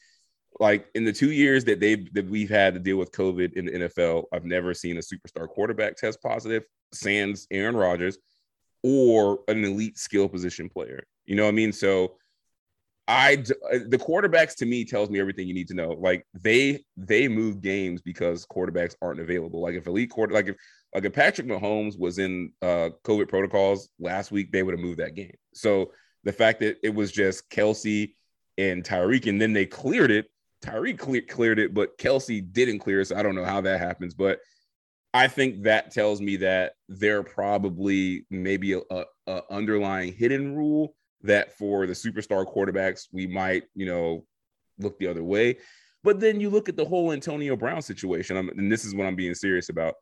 [0.60, 3.66] like in the two years that they've that we've had to deal with COVID in
[3.66, 8.18] the NFL, I've never seen a superstar quarterback test positive, sans Aaron Rodgers,
[8.84, 11.04] or an elite skill position player.
[11.26, 11.72] You know what I mean?
[11.72, 12.16] So
[13.10, 15.90] I the quarterbacks to me tells me everything you need to know.
[15.90, 19.62] Like they they move games because quarterbacks aren't available.
[19.62, 20.56] Like if elite quarter like if
[20.94, 25.00] like if Patrick Mahomes was in uh COVID protocols last week, they would have moved
[25.00, 25.34] that game.
[25.56, 25.92] So
[26.24, 28.14] the fact that it was just Kelce
[28.60, 30.28] and Tyreek, and then they cleared it.
[30.64, 33.06] Tyreek clear, cleared it, but Kelce didn't clear it.
[33.06, 34.38] So I don't know how that happens, but
[35.16, 40.94] I think that tells me that there probably maybe a, a, a underlying hidden rule
[41.24, 44.26] that for the superstar quarterbacks, we might, you know,
[44.78, 45.58] look the other way.
[46.04, 49.16] But then you look at the whole Antonio Brown situation, and this is what I'm
[49.16, 49.96] being serious about.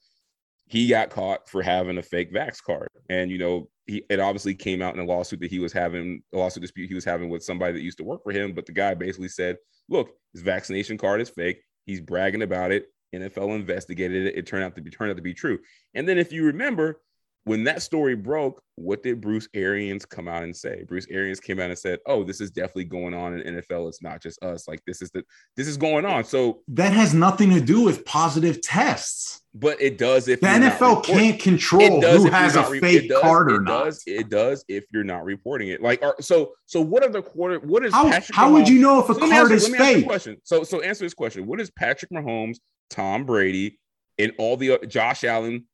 [0.68, 4.54] He got caught for having a fake vax card, and you know, he it obviously
[4.54, 7.30] came out in a lawsuit that he was having a lawsuit dispute he was having
[7.30, 8.54] with somebody that used to work for him.
[8.54, 11.62] But the guy basically said, "Look, his vaccination card is fake.
[11.86, 12.88] He's bragging about it.
[13.16, 14.38] NFL investigated it.
[14.38, 15.60] It turned out to be turned out to be true."
[15.96, 17.02] And then, if you remember,
[17.48, 20.84] when that story broke, what did Bruce Arians come out and say?
[20.84, 23.88] Bruce Arians came out and said, "Oh, this is definitely going on in NFL.
[23.88, 24.68] It's not just us.
[24.68, 25.24] Like this is the
[25.56, 29.42] this is going on." So that has nothing to do with positive tests.
[29.56, 33.56] But it does if the NFL can't control who has a fake does, card or
[33.56, 33.86] it not.
[33.86, 35.82] Does, it does if you're not reporting it.
[35.82, 37.60] Like, are, so so what are the quarter?
[37.62, 39.70] What is how, Patrick how Mahomes, would you know if a so card answer, is
[39.70, 40.06] fake?
[40.06, 40.38] Question.
[40.44, 41.48] So so answer this question.
[41.48, 42.58] What is Patrick Mahomes,
[42.90, 43.80] Tom Brady,
[44.20, 45.66] and all the uh, Josh Allen?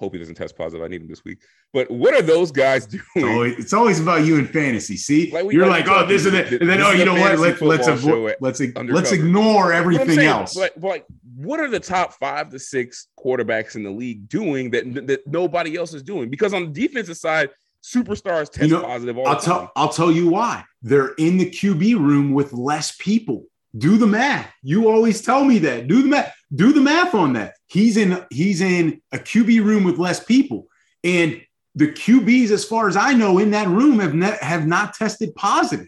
[0.00, 0.82] Hope he doesn't test positive.
[0.82, 1.42] I need him this week.
[1.74, 3.02] But what are those guys doing?
[3.14, 4.96] It's always, it's always about you in fantasy.
[4.96, 7.38] See, like we, you're like, oh, this is it, and then oh, you know what?
[7.38, 10.54] Let, let's avoid, let's let's ignore everything saying, else.
[10.54, 11.04] But, like,
[11.36, 15.76] what are the top five to six quarterbacks in the league doing that that nobody
[15.76, 16.30] else is doing?
[16.30, 17.50] Because on the defensive side,
[17.82, 19.18] superstars test you know, positive.
[19.18, 20.64] I'll tell I'll tell you why.
[20.80, 23.44] They're in the QB room with less people.
[23.76, 24.50] Do the math.
[24.62, 25.88] You always tell me that.
[25.88, 26.34] Do the math.
[26.54, 27.54] Do the math on that.
[27.66, 30.66] He's in he's in a QB room with less people.
[31.04, 31.40] And
[31.74, 35.34] the QBs, as far as I know, in that room have not have not tested
[35.34, 35.86] positive.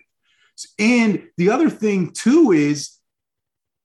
[0.79, 2.99] And the other thing too is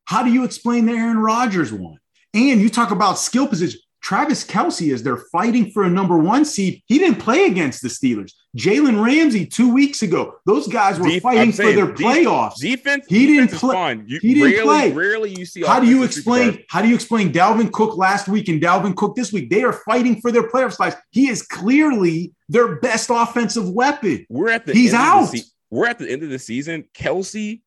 [0.05, 1.97] how do you explain the Aaron Rodgers one?
[2.33, 3.79] And you talk about skill position.
[4.07, 7.89] Travis Kelce as they're fighting for a number one seed, he didn't play against the
[7.89, 8.31] Steelers.
[8.55, 12.55] Jalen Ramsey two weeks ago, those guys were fighting for their playoffs.
[12.55, 14.01] Defense, he defense didn't play.
[14.05, 14.91] You, he didn't rarely, play.
[14.93, 15.61] Rarely you see.
[15.61, 16.63] How do you explain?
[16.69, 19.49] How do you explain Dalvin Cook last week and Dalvin Cook this week?
[19.49, 20.95] They are fighting for their playoff spots.
[21.11, 24.25] He is clearly their best offensive weapon.
[24.29, 25.31] We're at the he's out.
[25.31, 26.85] The se- we're at the end of the season.
[26.93, 27.61] Kelce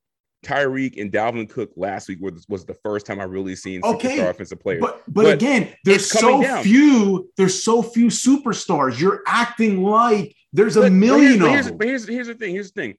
[0.44, 4.18] Tyreek and Dalvin Cook last week was, was the first time I really seen okay,
[4.18, 4.80] superstar offensive players.
[4.80, 6.62] But, but, but again, there's so down.
[6.62, 7.30] few.
[7.36, 8.98] There's so few superstars.
[8.98, 11.78] You're acting like there's a but, million but here's, of them.
[11.78, 12.54] But here's, here's the thing.
[12.54, 12.94] Here's the thing.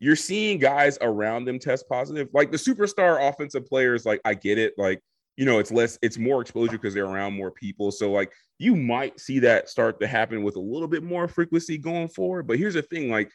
[0.00, 2.28] You're seeing guys around them test positive.
[2.32, 4.04] Like the superstar offensive players.
[4.04, 4.74] Like I get it.
[4.76, 5.00] Like
[5.36, 5.98] you know, it's less.
[6.02, 7.92] It's more exposure because they're around more people.
[7.92, 11.78] So like you might see that start to happen with a little bit more frequency
[11.78, 12.46] going forward.
[12.46, 13.10] But here's the thing.
[13.10, 13.30] Like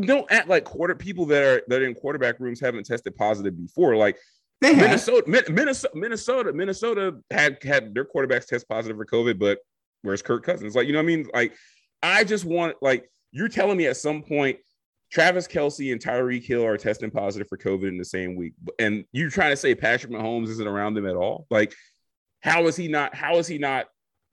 [0.00, 3.56] don't act like quarter people that are that are in quarterback rooms haven't tested positive
[3.56, 3.96] before.
[3.96, 4.16] Like
[4.60, 9.58] they Minnesota, Minnesota, Minnesota, Minnesota had had their quarterbacks test positive for COVID, but
[10.02, 10.74] where's Kirk Cousins?
[10.74, 11.26] Like, you know what I mean?
[11.34, 11.54] Like,
[12.02, 14.58] I just want like you're telling me at some point
[15.10, 19.04] Travis Kelce and Tyreek Hill are testing positive for COVID in the same week, and
[19.12, 21.46] you're trying to say Patrick Mahomes isn't around them at all?
[21.50, 21.74] Like,
[22.40, 23.14] how is he not?
[23.14, 23.86] How is he not?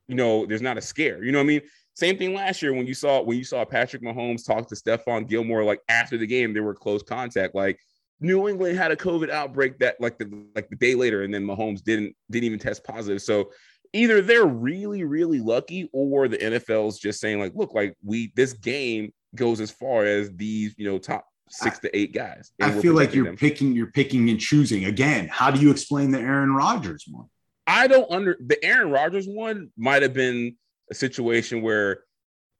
[0.07, 1.23] You know, there's not a scare.
[1.23, 1.61] You know what I mean?
[1.93, 5.27] Same thing last year when you saw when you saw Patrick Mahomes talk to Stephon
[5.27, 7.53] Gilmore like after the game, they were close contact.
[7.53, 7.79] Like
[8.19, 11.45] New England had a COVID outbreak that like the like the day later, and then
[11.45, 13.21] Mahomes didn't didn't even test positive.
[13.21, 13.51] So
[13.93, 18.53] either they're really really lucky, or the NFL's just saying like, look, like we this
[18.53, 22.51] game goes as far as these you know top six to eight guys.
[22.61, 23.37] I feel like you're them.
[23.37, 25.27] picking you're picking and choosing again.
[25.27, 27.27] How do you explain the Aaron Rodgers one?
[27.67, 30.55] I don't under the Aaron Rodgers one might have been
[30.91, 32.03] a situation where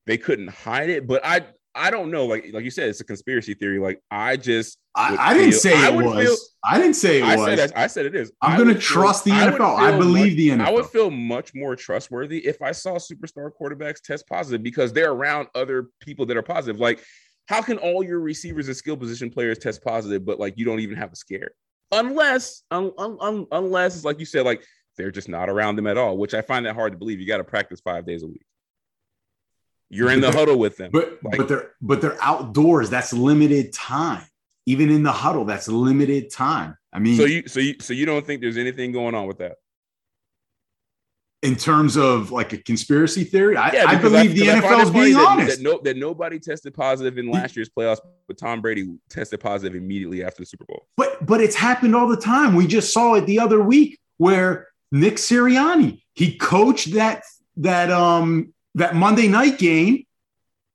[0.08, 1.06] they couldn't hide it.
[1.06, 2.26] But I I don't know.
[2.26, 3.80] Like like you said, it's a conspiracy theory.
[3.80, 6.26] Like I just I, I didn't feel, say it was.
[6.26, 7.60] Feel, I didn't say it I was.
[7.60, 8.32] Said, I said it is.
[8.42, 9.78] I'm going to trust feel, the NFL.
[9.78, 10.68] I, I believe much, the NFL.
[10.68, 15.12] I would feel much more trustworthy if I saw superstar quarterbacks test positive because they're
[15.12, 16.80] around other people that are positive.
[16.80, 17.02] Like,
[17.48, 20.82] how can all your receivers and skill position players test positive, but like you don't
[20.82, 21.52] even have a scare?
[21.94, 24.64] Unless, un, un, un, unless it's like you said, like
[24.98, 27.20] they're just not around them at all, which I find that hard to believe.
[27.20, 28.46] You got to practice five days a week.
[29.90, 30.90] You're in the huddle with them.
[30.92, 32.90] But like, but they're but they're outdoors.
[32.90, 34.26] That's limited time.
[34.66, 36.78] Even in the huddle, that's limited time.
[36.94, 39.40] I mean, so you so you so you don't think there's anything going on with
[39.40, 39.58] that?
[41.42, 44.90] In terms of like a conspiracy theory, I, yeah, I believe I, the NFL is
[44.92, 45.58] being that, honest.
[45.58, 49.76] That, no, that nobody tested positive in last year's playoffs, but Tom Brady tested positive
[49.76, 50.88] immediately after the Super Bowl.
[50.96, 52.56] But but it's happened all the time.
[52.56, 56.02] We just saw it the other week where Nick Sirianni.
[56.14, 57.24] He coached that
[57.58, 60.06] that um that Monday night game,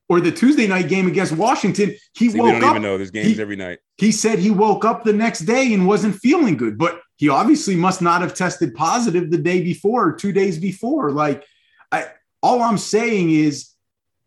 [0.09, 2.71] or the Tuesday night game against Washington, he See, woke we don't up.
[2.71, 2.97] even know.
[2.97, 3.79] There's games he- every night.
[3.99, 7.77] He said he woke up the next day and wasn't feeling good, but he obviously
[7.77, 11.13] must not have tested positive the day before or two days before.
[11.13, 11.43] Like,
[11.91, 12.09] I
[12.43, 13.71] all I'm saying is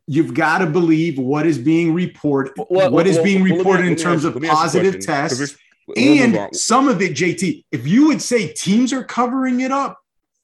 [0.08, 3.54] you've got to believe what is being reported, Well, what is well, being well, let
[3.54, 5.56] me- reported in terms ask- of let me ask you a positive tests.
[5.95, 6.45] There's- we'll move on.
[6.47, 9.97] And some of it, JT, if you would say teams are covering it up,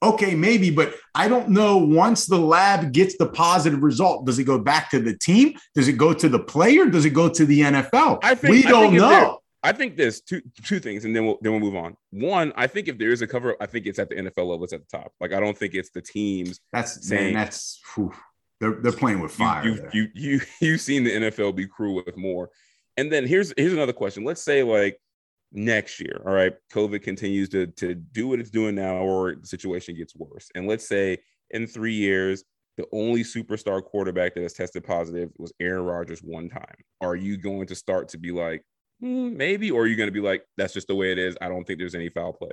[0.03, 1.77] okay, maybe, but I don't know.
[1.77, 5.53] Once the lab gets the positive result, does it go back to the team?
[5.73, 6.85] Does it go to the player?
[6.85, 8.19] Does it go to the NFL?
[8.23, 9.39] I think- we don't think if there- know.
[9.63, 11.97] I think there's two two things, and then we'll then we'll move on.
[12.11, 14.45] One, I think if there is a cover up, I think it's at the NFL
[14.47, 15.11] level, it's at the top.
[15.19, 16.59] Like I don't think it's the teams.
[16.71, 18.13] That's saying- man, that's whew,
[18.59, 19.65] they're they're playing with You fire.
[19.67, 19.89] you there.
[19.91, 22.51] you you you've seen the NFL be cruel with more.
[22.95, 24.23] And then here's here's another question.
[24.23, 24.99] Let's say like
[25.55, 29.47] next year, all right, COVID continues to to do what it's doing now, or the
[29.47, 30.49] situation gets worse.
[30.55, 31.17] And let's say
[31.51, 32.43] in three years,
[32.77, 36.75] the only superstar quarterback that has tested positive was Aaron Rodgers one time.
[37.01, 38.63] Are you going to start to be like,
[38.99, 41.37] "Hmm, maybe, or are you going to be like, that's just the way it is?
[41.41, 42.51] I don't think there's any foul play.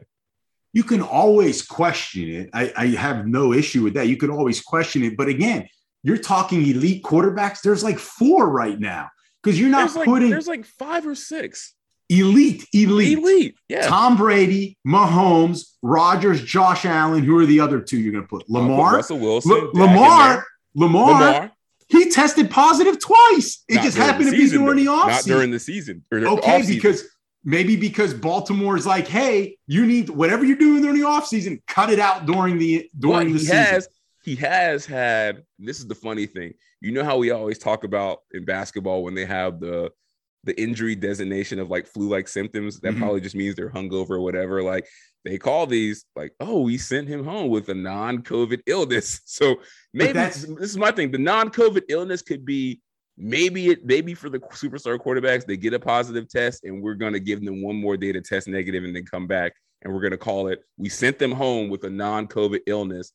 [0.73, 2.51] you can always question it.
[2.55, 4.09] I, I have no issue with that.
[4.09, 5.17] You can always question it.
[5.17, 5.69] But again,
[6.03, 7.61] you're talking elite quarterbacks.
[7.61, 9.09] There's like four right now
[9.43, 11.75] because you're not There's like putting there's like five or six
[12.09, 13.55] elite, elite, elite.
[13.69, 17.23] Yeah, Tom Brady, Mahomes, Rodgers, Josh Allen.
[17.25, 18.49] Who are the other two you're going to put?
[18.51, 18.97] Lamar.
[18.97, 20.45] Russell Wilson, L- Lamar.
[20.75, 21.11] Lamar.
[21.13, 21.53] Lamar.
[21.89, 23.63] He tested positive twice.
[23.69, 25.07] It Not just happened to be season, during the offseason.
[25.09, 26.03] Not during the season.
[26.13, 26.25] okay,
[26.63, 26.67] offseason.
[26.69, 27.05] because
[27.45, 31.99] maybe because Baltimore's like, hey, you need whatever you're doing during the offseason, cut it
[31.99, 33.57] out during the during But the he season.
[33.57, 33.89] has
[34.25, 35.43] he has had.
[35.59, 36.55] This is the funny thing.
[36.81, 39.91] You know how we always talk about in basketball when they have the
[40.45, 42.81] the injury designation of like flu-like symptoms.
[42.81, 42.99] That Mhm.
[42.99, 44.63] probably just means they're hungover or whatever.
[44.63, 44.87] Like
[45.25, 49.21] they call these like, oh, we sent him home with a non-COVID illness.
[49.27, 49.57] So
[49.93, 51.11] maybe this is my thing.
[51.11, 52.81] The non-COVID illness could be
[53.17, 57.13] maybe it maybe for the superstar quarterbacks they get a positive test and we're going
[57.13, 59.53] to give them one more day to test negative and then come back
[59.83, 63.13] and we're going to call it we sent them home with a non-covid illness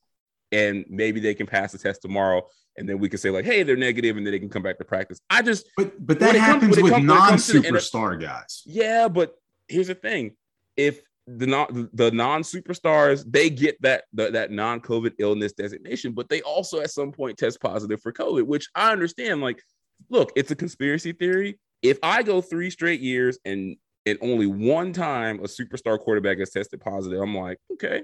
[0.52, 2.44] and maybe they can pass the test tomorrow
[2.78, 4.78] and then we can say like hey they're negative and then they can come back
[4.78, 5.20] to practice.
[5.30, 8.64] I just But but that it comes- happens with non superstar guys.
[8.66, 9.36] yeah but
[9.68, 10.36] here's the thing.
[10.76, 16.42] If the non the non-superstars they get that the, that non-covid illness designation but they
[16.44, 19.42] also at some point test positive for covid which i understand.
[19.42, 19.62] Like
[20.10, 21.60] look it's a conspiracy theory.
[21.82, 26.52] If i go three straight years and and only one time a superstar quarterback has
[26.52, 28.04] tested positive i'm like okay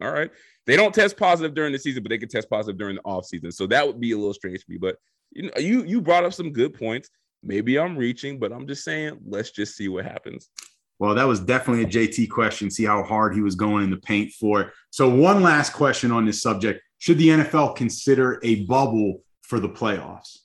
[0.00, 0.30] all right
[0.66, 3.26] they don't test positive during the season but they can test positive during the off
[3.26, 4.96] season so that would be a little strange to me but
[5.32, 7.10] you know you you brought up some good points
[7.42, 10.50] maybe i'm reaching but i'm just saying let's just see what happens
[11.00, 12.70] Well, that was definitely a JT question.
[12.70, 14.68] See how hard he was going in the paint for it.
[14.90, 19.68] So, one last question on this subject: Should the NFL consider a bubble for the
[19.70, 20.40] playoffs?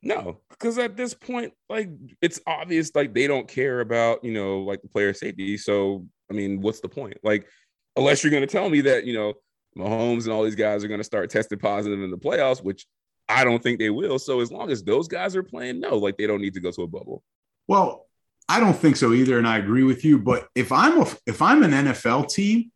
[0.00, 1.90] No, because at this point, like
[2.22, 5.58] it's obvious, like they don't care about you know like the player safety.
[5.58, 7.18] So I mean, what's the point?
[7.24, 7.48] Like,
[7.96, 9.34] unless you're going to tell me that you know
[9.76, 12.86] Mahomes and all these guys are going to start testing positive in the playoffs, which
[13.28, 14.18] I don't think they will.
[14.18, 16.70] So as long as those guys are playing, no, like they don't need to go
[16.70, 17.22] to a bubble.
[17.66, 18.06] Well,
[18.48, 20.18] I don't think so either, and I agree with you.
[20.18, 22.70] But if I'm a, if I'm an NFL team,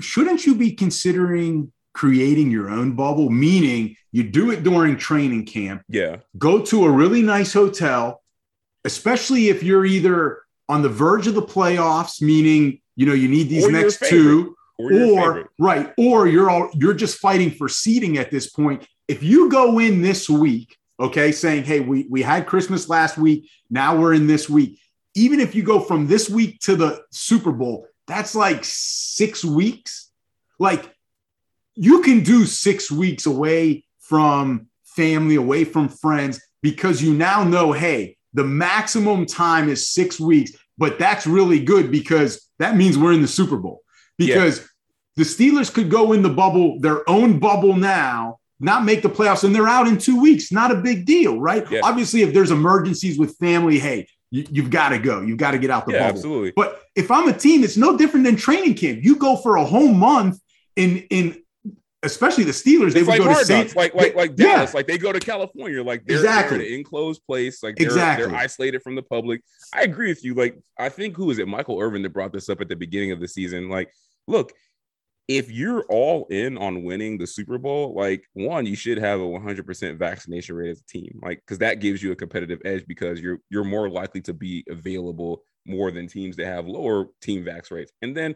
[0.00, 3.30] shouldn't you be considering creating your own bubble?
[3.30, 5.82] Meaning, you do it during training camp.
[5.88, 8.22] Yeah, go to a really nice hotel,
[8.84, 13.48] especially if you're either on the verge of the playoffs, meaning you know you need
[13.48, 18.16] these Or next two, or or right, or you're all you're just fighting for seating
[18.18, 18.86] at this point.
[19.08, 23.50] If you go in this week, okay, saying, hey, we we had Christmas last week,
[23.68, 24.78] now we're in this week.
[25.16, 30.10] Even if you go from this week to the Super Bowl, that's like six weeks.
[30.60, 30.94] Like
[31.74, 37.72] you can do six weeks away from family, away from friends, because you now know,
[37.72, 40.52] hey, the maximum time is six weeks.
[40.80, 43.82] But that's really good because that means we're in the Super Bowl.
[44.18, 44.66] Because
[45.16, 49.44] the Steelers could go in the bubble, their own bubble now, not make the playoffs,
[49.44, 50.50] and they're out in two weeks.
[50.50, 51.64] Not a big deal, right?
[51.70, 51.80] Yeah.
[51.84, 55.20] Obviously, if there's emergencies with family, hey, you, you've got to go.
[55.22, 56.18] You've got to get out the Yeah, bubble.
[56.18, 56.52] absolutely.
[56.56, 59.00] But if I'm a team, it's no different than training camp.
[59.02, 60.38] You go for a whole month
[60.76, 61.39] in in
[62.02, 62.92] especially the Steelers.
[62.94, 63.66] They It's would like go to hard St.
[63.66, 64.56] knocks, like like like Yeah.
[64.56, 66.58] Dallas, like they go to California, like they're, Exactly.
[66.58, 68.26] they're in an enclosed place, like they're, Exactly.
[68.26, 69.42] they're isolated from the public.
[69.74, 70.34] I agree with you.
[70.34, 73.12] Like I think who is it, Michael Irvin, that brought this up at the beginning
[73.12, 73.68] of the season.
[73.68, 73.90] Like,
[74.26, 74.52] look,
[75.28, 79.24] if you're all in on winning the Super Bowl, like one, you should have a
[79.24, 83.20] 100% vaccination rate as a team, like because that gives you a competitive edge because
[83.20, 87.70] you're you're more likely to be available more than teams that have lower team vax
[87.70, 87.92] rates.
[88.02, 88.30] And then,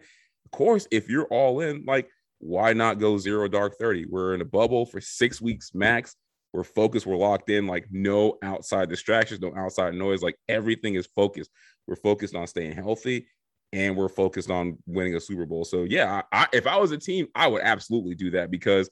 [0.45, 2.09] of course, if you're all in, like
[2.45, 4.07] why not go zero dark 30?
[4.07, 6.15] We're in a bubble for six weeks max.
[6.53, 7.07] We're focused.
[7.07, 7.67] We're locked in.
[7.67, 10.23] Like no outside distractions, no outside noise.
[10.23, 11.51] Like everything is focused.
[11.87, 13.27] We're focused on staying healthy,
[13.73, 15.65] and we're focused on winning a Super Bowl.
[15.65, 18.91] So yeah, I, if I was a team, I would absolutely do that because,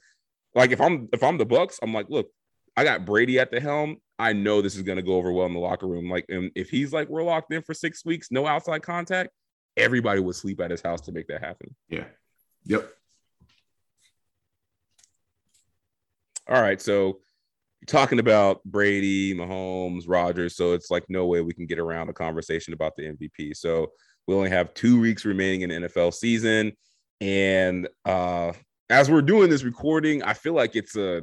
[0.55, 2.31] like, if I'm if I'm the Bucks, I'm like, look,
[2.75, 3.99] I got Brady at the helm.
[4.19, 6.09] I know this is to go over well in the locker room.
[6.09, 9.31] Like, and if he's like, we're locked in for six weeks, no outside contact,
[9.77, 11.75] everybody would sleep at his house to make that happen.
[11.89, 12.05] Yeah.
[12.65, 12.91] Yep.
[16.53, 16.83] All right.
[16.83, 17.21] So
[17.87, 22.13] talking about Brady, Mahomes, Rodgers, So it's like no way we can get around a
[22.13, 23.57] conversation about the MVP.
[23.57, 23.91] So
[24.27, 26.73] we only have two weeks remaining in the NFL season.
[27.23, 28.53] And uh
[28.91, 31.23] as we're doing this recording, I feel like it's a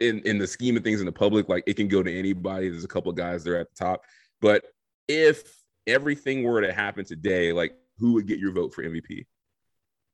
[0.00, 2.68] in in the scheme of things in the public, like it can go to anybody.
[2.68, 4.02] There's a couple guys there at the top.
[4.42, 4.64] But
[5.08, 5.50] if
[5.86, 9.24] everything were to happen today, like who would get your vote for MVP?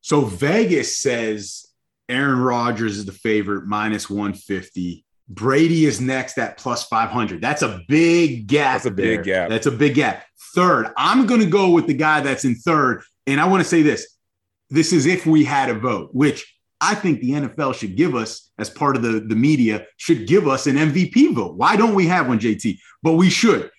[0.01, 1.67] So Vegas says
[2.09, 5.05] Aaron Rodgers is the favorite, minus 150.
[5.29, 7.41] Brady is next at plus 500.
[7.41, 8.75] That's a big gap.
[8.75, 9.23] That's a big there.
[9.23, 9.49] gap.
[9.49, 10.25] That's a big gap.
[10.55, 13.03] Third, I'm going to go with the guy that's in third.
[13.27, 14.15] And I want to say this
[14.71, 18.51] this is if we had a vote, which I think the NFL should give us,
[18.59, 21.57] as part of the, the media, should give us an MVP vote.
[21.57, 22.79] Why don't we have one, JT?
[23.03, 23.71] But we should.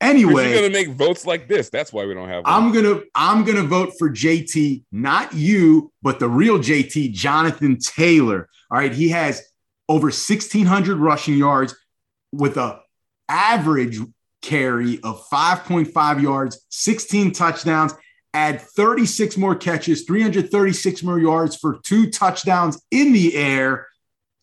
[0.00, 1.68] Anyway, you're gonna make votes like this.
[1.68, 2.44] That's why we don't have.
[2.44, 2.52] One.
[2.52, 8.48] I'm gonna I'm gonna vote for JT, not you, but the real JT, Jonathan Taylor.
[8.70, 9.42] All right, he has
[9.88, 11.74] over 1,600 rushing yards
[12.32, 12.80] with a
[13.28, 13.98] average
[14.40, 17.92] carry of 5.5 yards, 16 touchdowns.
[18.32, 23.88] Add 36 more catches, 336 more yards for two touchdowns in the air.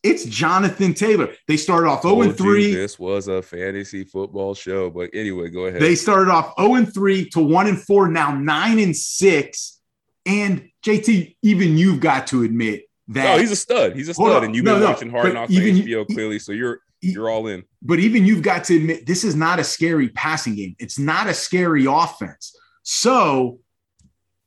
[0.08, 1.34] It's Jonathan Taylor.
[1.48, 2.74] They started off 0 and 3.
[2.74, 5.82] This was a fantasy football show, but anyway, go ahead.
[5.82, 9.80] They started off 0 and 3 to 1 and 4, now 9 and 6.
[10.26, 13.96] And JT, even you've got to admit that No, he's a stud.
[13.96, 14.44] He's a stud.
[14.44, 17.64] And you've been no, watching Hard Knocks on HBO clearly, so you're you're all in.
[17.82, 20.76] But even you've got to admit this is not a scary passing game.
[20.80, 22.56] It's not a scary offense.
[22.84, 23.60] So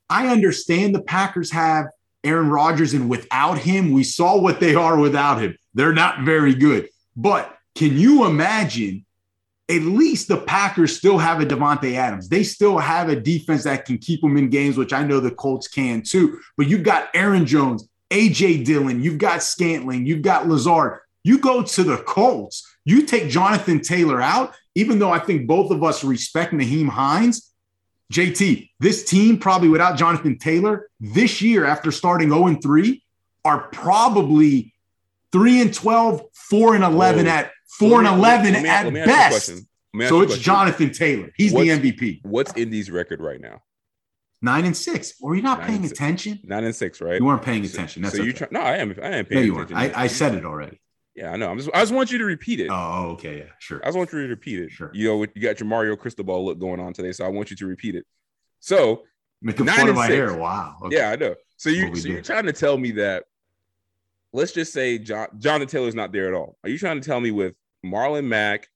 [0.08, 1.86] I understand the Packers have
[2.24, 5.56] Aaron Rodgers, and without him, we saw what they are without him.
[5.74, 6.88] They're not very good.
[7.16, 9.04] But can you imagine?
[9.68, 12.28] At least the Packers still have a Davante Adams.
[12.28, 15.30] They still have a defense that can keep them in games, which I know the
[15.30, 16.40] Colts can too.
[16.56, 20.98] But you've got Aaron Jones, AJ Dillon, you've got Scantling, you've got Lazard.
[21.22, 25.70] You go to the Colts, you take Jonathan Taylor out, even though I think both
[25.70, 27.49] of us respect Nyheim Hines.
[28.10, 33.02] JT, this team probably without Jonathan Taylor this year after starting 0 and 3
[33.44, 34.74] are probably
[35.32, 37.32] 3 and 12, 4 and 11 Whoa.
[37.32, 39.52] at 4 and 11 me, at best.
[40.08, 41.30] So it's Jonathan Taylor.
[41.36, 42.20] He's what's, the MVP.
[42.24, 43.62] What's Indy's record right now?
[44.42, 45.14] Nine and six.
[45.20, 46.40] Were you not nine paying attention?
[46.44, 47.18] Nine and six, right?
[47.18, 48.02] You weren't paying attention.
[48.02, 48.28] That's so okay.
[48.28, 48.94] you try, no, I am.
[49.02, 49.76] I am paying no, attention.
[49.76, 50.80] I, I, said it already.
[51.14, 51.50] Yeah, I know.
[51.50, 52.68] I'm just, I just want you to repeat it.
[52.70, 53.80] Oh, okay, yeah, sure.
[53.82, 54.70] I just want you to repeat it.
[54.70, 54.90] Sure.
[54.94, 57.56] You know, you got your Mario Cristobal look going on today, so I want you
[57.56, 58.06] to repeat it.
[58.60, 59.04] So
[59.42, 60.16] making fun of my six.
[60.16, 60.34] hair.
[60.34, 60.76] Wow.
[60.84, 60.96] Okay.
[60.96, 61.34] Yeah, I know.
[61.56, 63.24] So you, so you're trying to tell me that?
[64.32, 66.56] Let's just say John Jonathan Taylor's not there at all.
[66.62, 67.54] Are you trying to tell me with
[67.84, 68.68] Marlon Mack,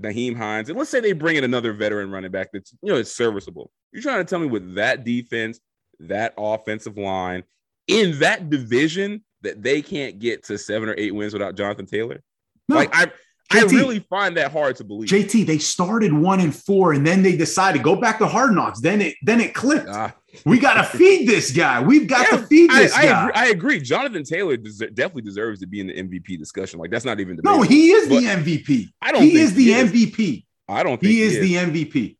[0.00, 2.98] Nyheim Hines, and let's say they bring in another veteran running back that's you know
[2.98, 3.72] it's serviceable?
[3.92, 5.58] You're trying to tell me with that defense,
[5.98, 7.42] that offensive line
[7.88, 12.22] in that division that they can't get to seven or eight wins without Jonathan Taylor?
[12.68, 12.76] No.
[12.76, 13.12] Like I
[13.52, 15.10] JT, I really find that hard to believe.
[15.10, 18.54] JT, they started one and four, and then they decided to go back to hard
[18.54, 18.80] knocks.
[18.80, 19.88] Then it then it clicked.
[19.88, 20.14] Ah.
[20.46, 21.82] We got to feed this guy.
[21.82, 23.10] We've got yeah, to feed this I, guy.
[23.10, 23.80] I agree, I agree.
[23.80, 26.80] Jonathan Taylor definitely deserves to be in the MVP discussion.
[26.80, 27.60] Like that's not even the no.
[27.60, 28.88] He is the MVP.
[29.02, 29.22] I don't.
[29.22, 30.44] He is the he MVP.
[30.68, 31.02] I don't.
[31.02, 32.16] he is, he is the MVP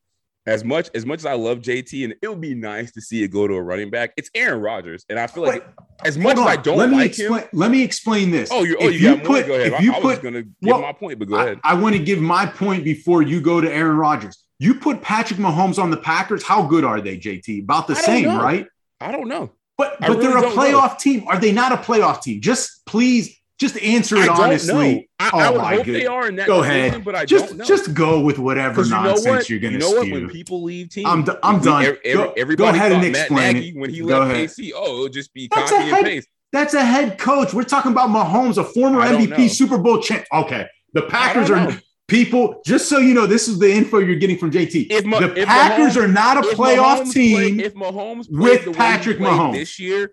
[0.46, 3.22] as much as much as I love JT, and it would be nice to see
[3.22, 4.12] it go to a running back.
[4.16, 6.96] It's Aaron Rodgers, and I feel like Wait, as much as I don't let me
[6.96, 8.50] like explain, him, let me explain this.
[8.52, 9.56] Oh, you, oh, you, you got put, more.
[9.56, 9.72] Go ahead.
[9.74, 11.44] If you I, I put, was going to give well, my point, but go I,
[11.44, 11.60] ahead.
[11.62, 14.42] I want to give my point before you go to Aaron Rodgers.
[14.58, 16.42] You put Patrick Mahomes on the Packers.
[16.42, 17.62] How good are they, JT?
[17.62, 18.42] About the same, know.
[18.42, 18.66] right?
[19.00, 19.52] I don't know.
[19.78, 20.96] But but really they're a playoff know.
[21.00, 21.24] team.
[21.26, 22.40] Are they not a playoff team?
[22.40, 25.08] Just please just answer it honestly.
[25.18, 26.48] I, oh I would hope they are in that.
[26.48, 27.64] Go ahead, but I just, don't know.
[27.64, 29.86] Just go with whatever nonsense you know you're going to.
[29.86, 30.10] You know what?
[30.10, 31.84] When people leave teams, I'm, d- I'm done.
[31.84, 33.76] Every, go, everybody go ahead and explain it.
[33.76, 34.48] When he go left ahead.
[34.50, 36.28] KC, oh, it'll just be that's copy and paste.
[36.52, 37.54] That's a head coach.
[37.54, 39.46] We're talking about Mahomes, a former MVP know.
[39.46, 40.26] Super Bowl champ.
[40.32, 41.70] Okay, the Packers are.
[41.70, 41.76] Know.
[42.08, 44.88] People, just so you know, this is the info you're getting from JT.
[44.90, 49.16] If Ma- the Packers Mahomes, are not a playoff team play, if Mahomes with Patrick
[49.16, 50.12] Mahomes this year,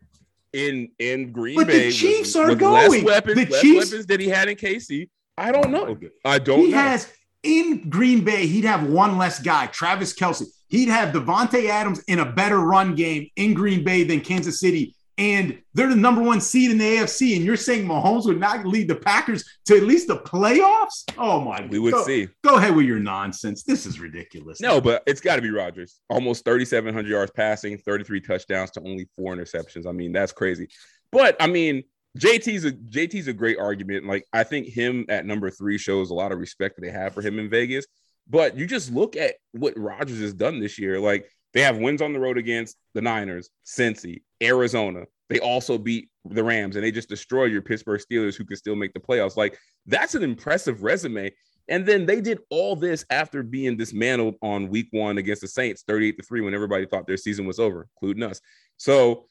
[0.53, 1.87] in in Green but Bay.
[1.87, 2.91] the Chiefs with, are with going.
[2.91, 5.09] Less weapons, the less Chiefs, weapons that he had in KC.
[5.37, 5.97] I don't know.
[6.25, 6.59] I don't.
[6.59, 6.77] He know.
[6.77, 7.11] has
[7.43, 8.47] in Green Bay.
[8.47, 10.45] He'd have one less guy, Travis Kelce.
[10.67, 14.95] He'd have Davante Adams in a better run game in Green Bay than Kansas City
[15.19, 18.65] and they're the number one seed in the AFC, and you're saying Mahomes would not
[18.65, 21.03] lead the Packers to at least the playoffs?
[21.17, 21.59] Oh my!
[21.59, 21.69] God.
[21.69, 22.29] We would go, see.
[22.41, 23.63] Go ahead with your nonsense.
[23.63, 24.61] This is ridiculous.
[24.61, 25.99] No, but it's got to be Rodgers.
[26.09, 29.85] Almost 3,700 yards passing, 33 touchdowns to only four interceptions.
[29.85, 30.69] I mean, that's crazy.
[31.11, 31.83] But I mean,
[32.17, 34.05] JT's a JT's a great argument.
[34.05, 37.13] Like I think him at number three shows a lot of respect that they have
[37.13, 37.85] for him in Vegas.
[38.29, 40.99] But you just look at what Rodgers has done this year.
[40.99, 45.05] Like they have wins on the road against the Niners, Cincy, Arizona.
[45.29, 48.75] They also beat the Rams and they just destroy your Pittsburgh Steelers who can still
[48.75, 49.37] make the playoffs.
[49.37, 51.31] Like that's an impressive resume.
[51.67, 55.83] And then they did all this after being dismantled on week one against the Saints,
[55.87, 58.41] 38 to 3, when everybody thought their season was over, including us.
[58.77, 59.27] So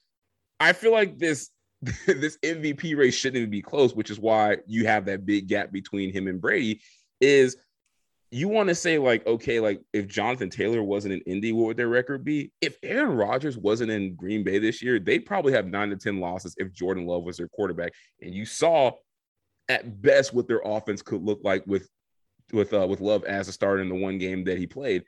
[0.61, 1.51] I feel like this
[2.07, 5.73] this MVP race shouldn't even be close, which is why you have that big gap
[5.73, 6.81] between him and Brady.
[7.21, 7.57] Is
[8.31, 11.77] you want to say like, okay, like if Jonathan Taylor wasn't in Indy, what would
[11.77, 12.53] their record be?
[12.61, 16.21] If Aaron Rodgers wasn't in Green Bay this year, they'd probably have nine to ten
[16.21, 17.93] losses if Jordan Love was their quarterback.
[18.21, 18.93] And you saw
[19.69, 21.89] at best what their offense could look like with
[22.53, 25.05] with uh, with Love as a starter in the one game that he played.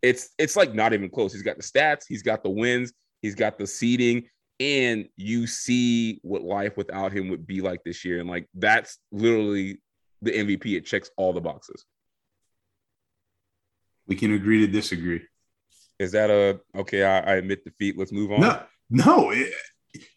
[0.00, 1.32] It's it's like not even close.
[1.32, 4.24] He's got the stats, he's got the wins, he's got the seeding,
[4.58, 8.20] and you see what life without him would be like this year.
[8.20, 9.80] And like that's literally
[10.22, 10.76] the MVP.
[10.76, 11.84] It checks all the boxes.
[14.06, 15.22] We can agree to disagree.
[15.98, 17.04] Is that a okay?
[17.04, 17.96] I, I admit defeat.
[17.98, 18.40] Let's move on.
[18.40, 19.30] No, no.
[19.30, 19.52] It,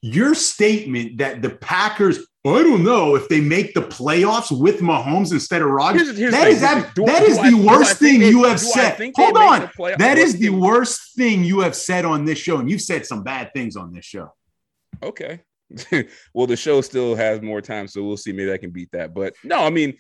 [0.02, 5.32] your statement that the Packers, I don't know if they make the playoffs with Mahomes
[5.32, 6.08] instead of Rodgers.
[6.08, 8.44] Here's, here's that is that, do, that do is I, the worst thing they, you
[8.46, 9.12] have said.
[9.16, 9.70] Hold on.
[9.98, 12.58] That is the worst thing you have said on this show.
[12.58, 14.34] And you've said some bad things on this show.
[15.04, 15.42] Okay.
[16.34, 18.32] well, the show still has more time, so we'll see.
[18.32, 19.14] Maybe I can beat that.
[19.14, 19.98] But no, I mean,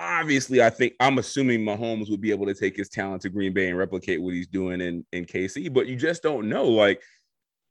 [0.00, 3.52] obviously, I think I'm assuming Mahomes would be able to take his talent to Green
[3.52, 6.64] Bay and replicate what he's doing in in KC, but you just don't know.
[6.64, 7.02] Like,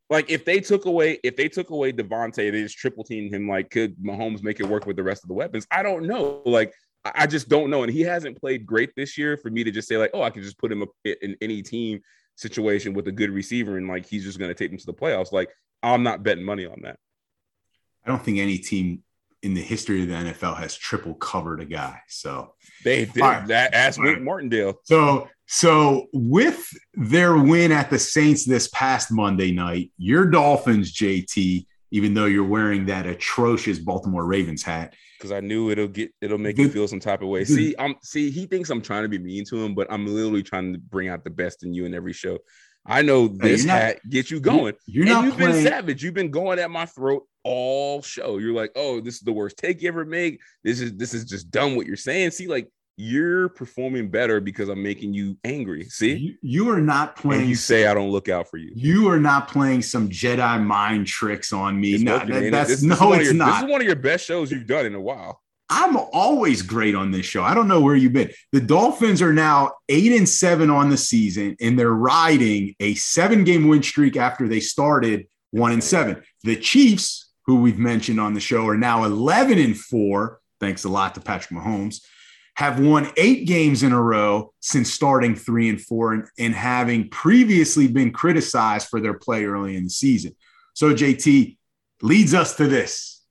[0.10, 3.50] like if they took away if they took away Davante, they just triple teamed him.
[3.50, 5.68] Like, could Mahomes make it work with the rest of the weapons?
[5.72, 6.42] I don't know.
[6.46, 6.74] Like,
[7.04, 7.84] I just don't know.
[7.84, 10.30] And he hasn't played great this year for me to just say like, oh, I
[10.30, 12.02] can just put him in any team
[12.36, 14.94] situation with a good receiver and like he's just going to take them to the
[14.94, 15.32] playoffs.
[15.32, 15.50] Like,
[15.82, 16.98] I'm not betting money on that.
[18.06, 19.04] I don't think any team
[19.42, 22.02] in the history of the NFL has triple covered a guy.
[22.08, 23.48] So they did right.
[23.48, 23.74] that.
[23.74, 24.24] Ask Wink right.
[24.24, 24.80] Martindale.
[24.84, 31.66] So so with their win at the Saints this past Monday night, your Dolphins, JT,
[31.92, 36.38] even though you're wearing that atrocious Baltimore Ravens hat, because I knew it'll get it'll
[36.38, 37.46] make you feel some type of way.
[37.46, 40.44] See, I'm see he thinks I'm trying to be mean to him, but I'm literally
[40.44, 42.38] trying to bring out the best in you in every show.
[42.86, 44.76] I know this not, hat gets you going.
[44.86, 45.54] You're, and you've playing.
[45.54, 46.04] been savage.
[46.04, 48.38] You've been going at my throat all show.
[48.38, 50.40] You're like, oh, this is the worst take you ever make.
[50.64, 52.32] This is this is just dumb what you're saying.
[52.32, 52.70] See, like
[53.02, 55.86] you're performing better because I'm making you angry.
[55.86, 57.42] See, you, you are not playing.
[57.42, 58.72] And you say I don't look out for you.
[58.76, 61.94] You are not playing some Jedi mind tricks on me.
[61.94, 63.54] It's no, working, that, that's this, no, this it's your, not.
[63.54, 65.42] This is one of your best shows you've done in a while.
[65.70, 67.44] I'm always great on this show.
[67.44, 68.32] I don't know where you've been.
[68.52, 73.44] The Dolphins are now eight and seven on the season, and they're riding a seven
[73.44, 76.22] game win streak after they started one and seven.
[76.44, 80.90] The Chiefs, who we've mentioned on the show, are now 11 and four, thanks a
[80.90, 82.00] lot to Patrick Mahomes,
[82.54, 87.10] have won eight games in a row since starting three and four and, and having
[87.10, 90.36] previously been criticized for their play early in the season.
[90.76, 91.58] So, JT
[92.04, 93.26] leads us to this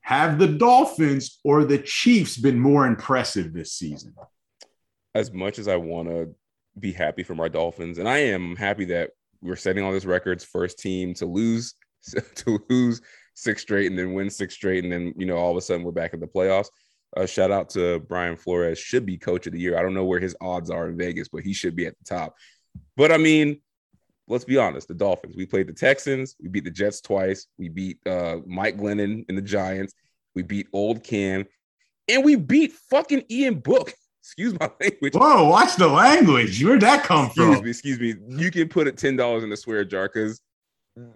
[0.00, 4.14] have the Dolphins or the Chiefs been more impressive this season?
[5.14, 6.34] As much as I want to
[6.78, 9.10] be happy for my Dolphins, and I am happy that
[9.42, 11.74] we're setting all these records, first team to lose
[12.36, 13.02] to lose
[13.34, 15.84] six straight and then win six straight, and then you know all of a sudden
[15.84, 16.68] we're back in the playoffs.
[17.16, 19.76] Uh, shout out to Brian Flores, should be coach of the year.
[19.76, 22.04] I don't know where his odds are in Vegas, but he should be at the
[22.04, 22.36] top.
[22.96, 23.60] But I mean,
[24.28, 25.36] let's be honest, the Dolphins.
[25.36, 29.36] We played the Texans, we beat the Jets twice, we beat uh, Mike Glennon and
[29.36, 29.92] the Giants,
[30.34, 31.46] we beat Old Cam,
[32.08, 33.92] and we beat fucking Ian Book.
[34.22, 35.14] Excuse my language.
[35.14, 36.62] Whoa, watch the language.
[36.62, 37.64] Where'd that come excuse from?
[37.64, 38.14] Me, excuse me.
[38.28, 40.40] You can put a ten dollars in the swear jar because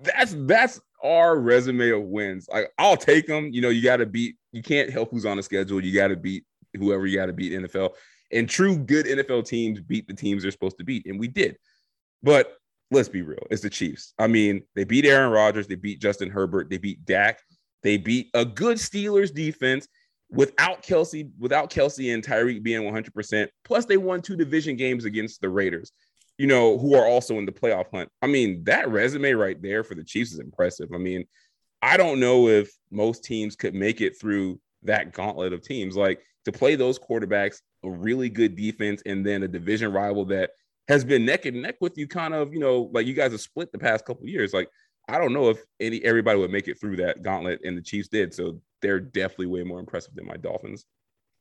[0.02, 2.48] that's that's our resume of wins.
[2.50, 3.50] Like I'll take them.
[3.52, 4.36] You know, you got to beat.
[4.52, 5.84] You can't help who's on the schedule.
[5.84, 6.44] You got to beat
[6.74, 7.90] whoever you got to beat NFL.
[8.32, 11.56] And true good NFL teams beat the teams they're supposed to beat, and we did.
[12.22, 12.56] But
[12.90, 14.14] let's be real, it's the Chiefs.
[14.18, 17.40] I mean, they beat Aaron Rodgers, they beat Justin Herbert, they beat Dak,
[17.82, 19.86] they beat a good Steelers defense
[20.30, 23.48] without Kelce, without Kelce and Tyreek being 100%.
[23.64, 25.92] Plus, they won two division games against the Raiders,
[26.38, 28.08] you know, who are also in the playoff hunt.
[28.22, 30.90] I mean, that resume right there for the Chiefs is impressive.
[30.94, 31.24] I mean,
[31.80, 35.96] I don't know if most teams could make it through that gauntlet of teams.
[35.96, 40.50] Like to play those quarterbacks, a really good defense, and then a division rival that
[40.88, 43.40] has been neck and neck with you, kind of, you know, like you guys have
[43.40, 44.52] split the past couple years.
[44.52, 44.68] Like
[45.08, 48.08] I don't know if any everybody would make it through that gauntlet, and the Chiefs
[48.08, 48.34] did.
[48.34, 50.84] So they're definitely way more impressive than my Dolphins.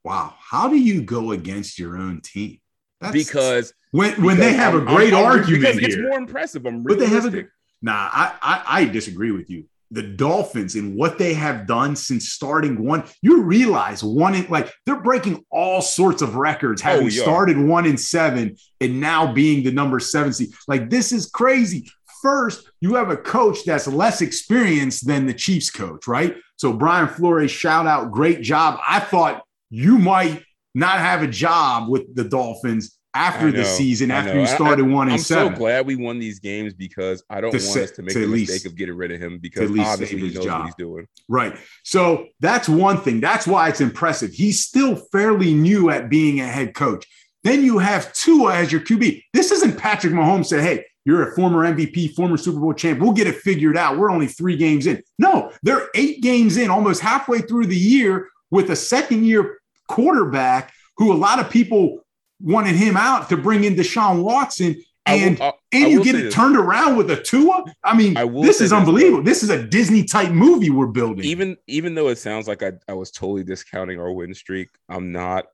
[0.03, 2.59] Wow, how do you go against your own team?
[3.03, 6.65] That's, because when when they have I'm, a great I'm, argument because it's more impressive.
[6.65, 7.43] I'm but they have a
[7.81, 8.09] nah.
[8.11, 12.83] I, I I disagree with you the Dolphins and what they have done since starting
[12.83, 17.09] one, you realize one in like they're breaking all sorts of records, oh, having oh,
[17.09, 20.49] started one in seven and now being the number seven seed.
[20.67, 21.87] Like this is crazy.
[22.23, 26.37] First, you have a coach that's less experienced than the Chiefs coach, right?
[26.55, 28.79] So Brian Flores, shout out, great job.
[28.87, 30.43] I thought you might
[30.73, 35.07] not have a job with the Dolphins after the season, after you started I, one
[35.07, 35.47] and I'm seven.
[35.49, 38.13] I'm so glad we won these games because I don't to want us to make
[38.13, 40.59] to the least, mistake of getting rid of him because obviously he knows job.
[40.59, 41.07] what he's doing.
[41.29, 41.55] Right.
[41.83, 43.19] So that's one thing.
[43.19, 44.31] That's why it's impressive.
[44.31, 47.05] He's still fairly new at being a head coach.
[47.43, 49.21] Then you have Tua as your QB.
[49.33, 52.99] This isn't Patrick Mahomes said, hey, you're a former MVP, former Super Bowl champ.
[52.99, 53.97] We'll get it figured out.
[53.97, 55.03] We're only three games in.
[55.19, 59.59] No, they're eight games in, almost halfway through the year with a second year
[59.93, 61.99] quarterback who a lot of people
[62.39, 64.75] wanted him out to bring in Deshaun Watson.
[65.05, 66.33] And will, and you get it this.
[66.33, 67.65] turned around with a Tua.
[67.83, 69.21] I mean, I this is unbelievable.
[69.21, 71.25] This, this is a Disney type movie we're building.
[71.25, 75.11] Even even though it sounds like I, I was totally discounting our win streak, I'm
[75.11, 75.45] not.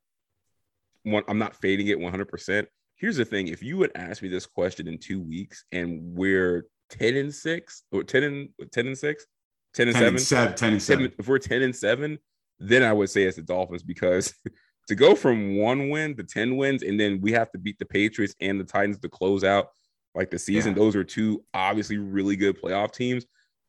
[1.28, 2.28] I'm not fading it 100.
[2.28, 6.00] percent Here's the thing: if you would ask me this question in two weeks, and
[6.16, 9.26] we're 10 and six or 10 and 10 and six,
[9.74, 11.12] 10 and 10 seven, and seven 10 and seven.
[11.18, 12.20] If we're 10 and seven,
[12.60, 14.34] then I would say it's the Dolphins because
[14.88, 17.86] to go from one win to 10 wins, and then we have to beat the
[17.86, 19.70] Patriots and the Titans to close out
[20.16, 20.74] like the season.
[20.74, 20.80] Yeah.
[20.80, 23.26] Those are two obviously really good playoff teams.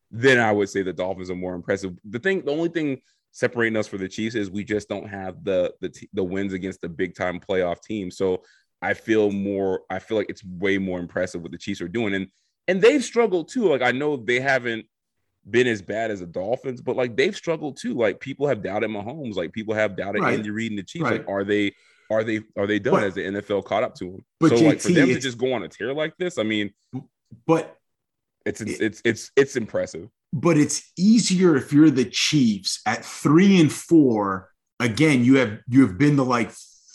[0.09, 1.95] Then I would say the Dolphins are more impressive.
[2.03, 5.43] The thing, the only thing separating us for the Chiefs is we just don't have
[5.43, 8.11] the the the wins against the big time playoff team.
[8.11, 8.43] So
[8.81, 9.81] I feel more.
[9.89, 12.27] I feel like it's way more impressive what the Chiefs are doing, and
[12.67, 13.69] and they've struggled too.
[13.69, 14.85] Like I know they haven't
[15.49, 17.93] been as bad as the Dolphins, but like they've struggled too.
[17.93, 20.33] Like people have doubted Mahomes, like people have doubted right.
[20.33, 21.03] Andy Reid and the Chiefs.
[21.03, 21.19] Right.
[21.19, 21.73] Like, are they
[22.11, 24.25] are they are they done but, as the NFL caught up to them?
[24.39, 26.43] But so JT, like for them to just go on a tear like this, I
[26.43, 26.71] mean,
[27.47, 27.77] but
[28.45, 30.09] it's it's it's it's, it's impressive.
[30.33, 34.49] But it's easier if you're the Chiefs at three and four.
[34.79, 36.51] Again, you have you have been to like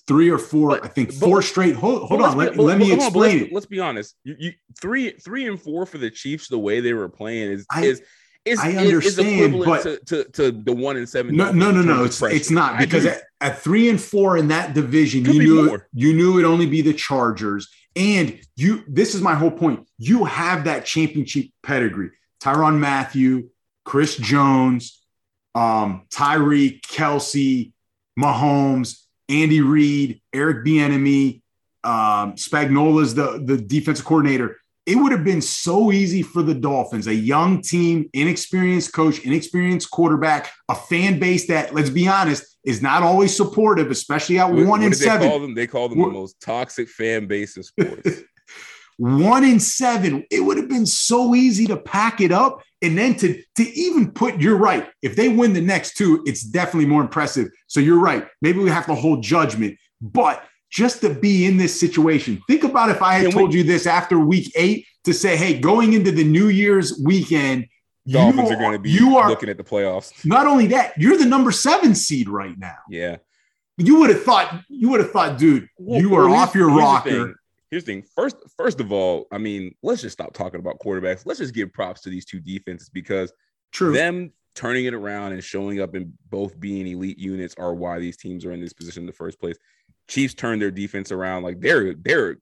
[0.06, 1.74] three or four, but, I think four but, straight.
[1.76, 3.52] Hold, hold on, let, be, let me explain on, it.
[3.52, 4.16] Let's be honest.
[4.24, 6.48] You, you, three, three and four for the Chiefs.
[6.48, 8.02] The way they were playing is I, is
[8.46, 11.34] is, I understand, but to, to, to, the one and seven.
[11.36, 12.04] No, no, no, no.
[12.04, 15.74] It's it's not because at, at, three and four in that division, Could you knew
[15.74, 18.84] it, you knew it only be the Chargers, and you.
[18.88, 19.88] This is my whole point.
[19.98, 22.10] You have that championship pedigree.
[22.40, 23.50] Tyrann Mathieu,
[23.84, 25.02] Chris Jones,
[25.54, 27.72] um, Tyreek, Kelce,
[28.18, 31.42] Mahomes, Andy Reid, Eric Bieniemy,
[31.82, 37.08] um, Spagnuolo's the the defensive coordinator it would have been so easy for the Dolphins,
[37.08, 42.80] a young team, inexperienced coach, inexperienced quarterback, a fan base that, let's be honest, is
[42.80, 45.22] not always supportive, especially at what, one and seven.
[45.22, 48.20] They call them, they call them the most toxic fan base in sports.
[48.96, 50.24] one in seven.
[50.30, 54.12] It would have been so easy to pack it up and then to, to even
[54.12, 54.88] put, you're right.
[55.02, 57.48] If they win the next two, it's definitely more impressive.
[57.66, 58.26] So you're right.
[58.40, 59.78] Maybe we have to hold judgment.
[60.00, 62.42] But just to be in this situation.
[62.46, 65.92] Think about if I had told you this after week eight to say, hey, going
[65.92, 67.66] into the New Year's weekend,
[68.08, 70.24] Dolphins are, are going to be you are, looking at the playoffs.
[70.24, 72.76] Not only that, you're the number seven seed right now.
[72.88, 73.16] Yeah.
[73.78, 77.10] You would have thought, you would have thought, dude, well, you are off your rocker.
[77.10, 77.34] The
[77.70, 78.04] here's the thing.
[78.14, 81.26] First, first of all, I mean, let's just stop talking about quarterbacks.
[81.26, 83.32] Let's just give props to these two defenses because
[83.72, 83.92] True.
[83.92, 88.16] them turning it around and showing up and both being elite units are why these
[88.16, 89.56] teams are in this position in the first place.
[90.08, 91.42] Chiefs turned their defense around.
[91.42, 92.36] Like they're they're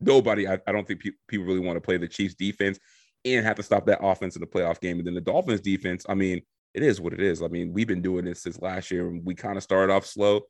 [0.00, 0.48] nobody.
[0.48, 2.78] I, I don't think pe- people really want to play the Chiefs defense
[3.24, 4.98] and have to stop that offense in the playoff game.
[4.98, 6.04] And then the Dolphins defense.
[6.08, 6.42] I mean,
[6.74, 7.42] it is what it is.
[7.42, 10.06] I mean, we've been doing this since last year, and we kind of started off
[10.06, 10.42] slow,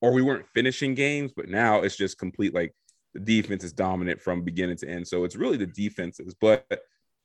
[0.00, 2.54] or we weren't finishing games, but now it's just complete.
[2.54, 2.74] Like
[3.14, 5.06] the defense is dominant from beginning to end.
[5.06, 6.34] So it's really the defenses.
[6.40, 6.66] But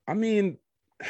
[0.07, 0.57] I mean.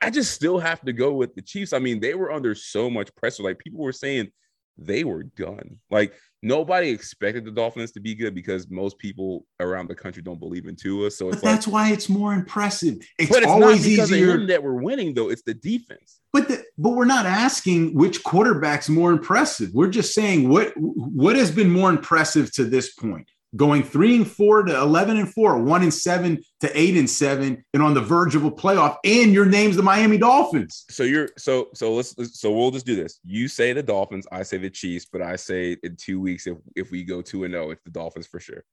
[0.00, 1.72] I just still have to go with the Chiefs.
[1.72, 3.42] I mean, they were under so much pressure.
[3.42, 4.30] Like people were saying
[4.78, 5.78] they were done.
[5.90, 10.40] Like nobody expected the Dolphins to be good because most people around the country don't
[10.40, 11.10] believe in Tua.
[11.10, 12.98] So but that's why it's more impressive.
[13.18, 15.30] It's, but it's always easier that we're winning, though.
[15.30, 16.20] It's the defense.
[16.32, 19.70] But the, but we're not asking which quarterback's more impressive.
[19.72, 24.26] We're just saying what what has been more impressive to this point going three and
[24.30, 28.00] four to 11 and four, one and seven to eight and seven, and on the
[28.00, 28.96] verge of a playoff.
[29.04, 30.84] And your name's the Miami Dolphins.
[30.90, 33.20] So you're so so let's so we'll just do this.
[33.24, 36.56] You say the Dolphins, I say the Chiefs, but I say in two weeks if
[36.76, 38.64] if we go two and zero, oh, it's the Dolphins for sure.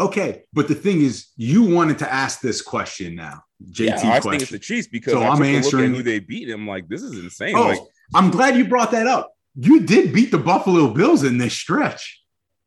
[0.00, 3.42] Okay, but the thing is, you wanted to ask this question now.
[3.72, 4.30] JT yeah, I question.
[4.30, 6.44] think it's the Chiefs because So I look answering- at who they beat.
[6.44, 7.56] And I'm like, this is insane.
[7.56, 7.80] Oh, Like,
[8.14, 9.32] I'm glad you brought that up.
[9.56, 12.22] You did beat the Buffalo Bills in this stretch.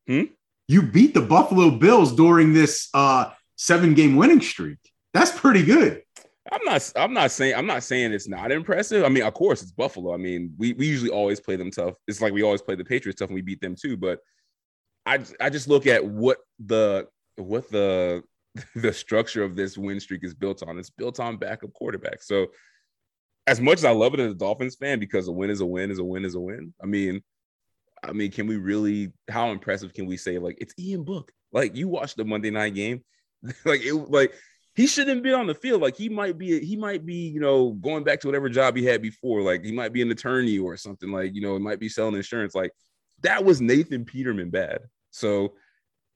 [0.07, 0.23] Hmm?
[0.71, 4.77] You beat the Buffalo Bills during this uh, seven game winning streak.
[5.13, 6.01] That's pretty good.
[6.49, 6.93] I'm not.
[6.95, 7.55] I'm not saying.
[7.55, 9.03] I'm not saying it's not impressive.
[9.03, 10.13] I mean, of course, it's Buffalo.
[10.13, 11.95] I mean, we, we usually always play them tough.
[12.07, 13.97] It's like we always play the Patriots tough, and we beat them too.
[13.97, 14.19] But
[15.05, 17.05] I I just look at what the
[17.35, 18.23] what the
[18.75, 20.79] the structure of this win streak is built on.
[20.79, 22.23] It's built on backup quarterbacks.
[22.23, 22.47] So
[23.45, 25.65] as much as I love it as a Dolphins fan, because a win is a
[25.65, 26.73] win is a win is a win.
[26.81, 27.21] I mean,
[28.03, 29.11] I mean, can we really?
[29.29, 30.39] How impressive can we say?
[30.39, 31.31] Like it's Ian Book.
[31.51, 33.03] Like you watched the Monday night game,
[33.65, 34.33] like it like
[34.75, 35.81] he shouldn't be on the field.
[35.81, 38.85] Like he might be, he might be, you know, going back to whatever job he
[38.85, 39.41] had before.
[39.41, 41.11] Like he might be an attorney or something.
[41.11, 42.55] Like you know, it might be selling insurance.
[42.55, 42.71] Like
[43.21, 44.79] that was Nathan Peterman bad.
[45.11, 45.53] So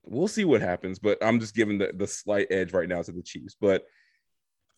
[0.03, 0.99] we'll see what happens.
[0.99, 3.55] But I'm just giving the, the slight edge right now to the Chiefs.
[3.59, 3.83] But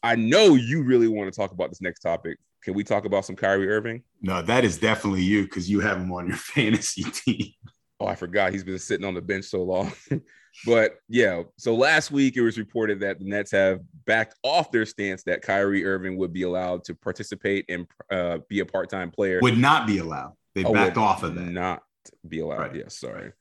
[0.03, 2.37] I know you really want to talk about this next topic.
[2.67, 4.03] Can we talk about some Kyrie Irving?
[4.21, 7.53] No, that is definitely you because you have him on your fantasy team.
[7.97, 9.93] Oh, I forgot he's been sitting on the bench so long.
[10.65, 14.85] but yeah, so last week it was reported that the Nets have backed off their
[14.85, 19.39] stance that Kyrie Irving would be allowed to participate and uh, be a part-time player.
[19.41, 20.33] Would not be allowed.
[20.53, 21.45] They Oh, backed off of that.
[21.45, 21.83] Not
[22.27, 22.59] be allowed.
[22.59, 22.75] Right.
[22.75, 23.31] Yes, sorry.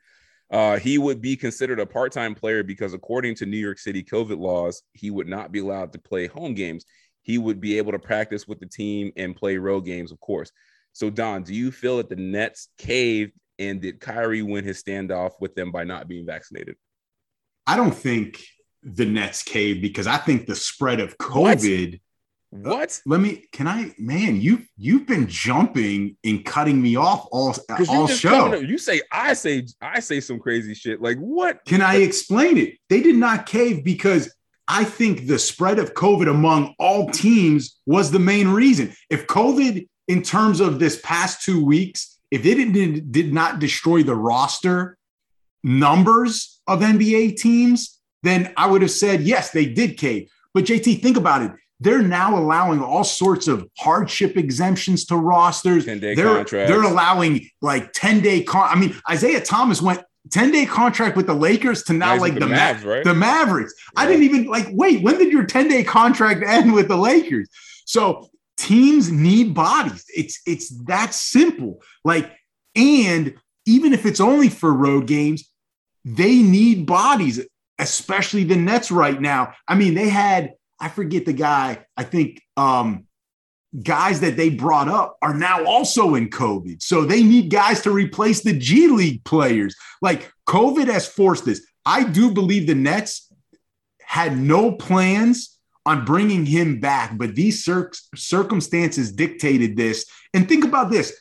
[0.52, 4.38] Uh, he would be considered a part-time player because according to New York City COVID
[4.38, 6.84] laws, he would not be allowed to play home games.
[7.26, 10.52] He would be able to practice with the team and play road games, of course.
[10.92, 15.32] So, Don, do you feel that the Nets caved and did Kyrie win his standoff
[15.40, 16.76] with them by not being vaccinated?
[17.66, 18.44] I don't think
[18.84, 21.96] the Nets cave because I think the spread of COVID.
[21.96, 21.98] Uh,
[22.48, 23.00] what?
[23.06, 23.44] Let me.
[23.50, 23.92] Can I?
[23.98, 27.56] Man, you you've been jumping and cutting me off all
[27.88, 28.52] all show.
[28.54, 31.02] up- you say I say I say some crazy shit.
[31.02, 31.64] Like what?
[31.64, 32.74] Can I explain it?
[32.88, 34.32] They did not cave because
[34.68, 38.94] I think the spread of COVID among all teams was the main reason.
[39.10, 44.02] If COVID, in terms of this past two weeks, if it did, did not destroy
[44.02, 44.98] the roster
[45.62, 50.28] numbers of NBA teams, then I would have said, yes, they did cave.
[50.52, 51.52] But JT, think about it.
[51.78, 55.84] They're now allowing all sorts of hardship exemptions to rosters.
[55.84, 56.70] 10-day they're, contracts.
[56.70, 58.68] they're allowing like 10 day con.
[58.70, 62.40] I mean, Isaiah Thomas went 10 day contract with the Lakers to now like the,
[62.40, 63.04] the Ma- Mavs, right?
[63.04, 63.74] the Mavericks.
[63.96, 67.48] I didn't even like wait, when did your 10 day contract end with the Lakers?
[67.84, 70.04] So teams need bodies.
[70.14, 71.82] It's it's that simple.
[72.04, 72.30] Like,
[72.74, 73.34] and
[73.66, 75.48] even if it's only for road games,
[76.04, 77.40] they need bodies,
[77.78, 79.54] especially the Nets right now.
[79.68, 83.06] I mean, they had, I forget the guy, I think um
[83.82, 86.82] guys that they brought up are now also in COVID.
[86.82, 89.76] So they need guys to replace the G League players.
[90.00, 91.66] Like COVID has forced this.
[91.84, 93.32] I do believe the Nets
[94.00, 100.04] had no plans on bringing him back, but these cir- circumstances dictated this.
[100.34, 101.16] And think about this.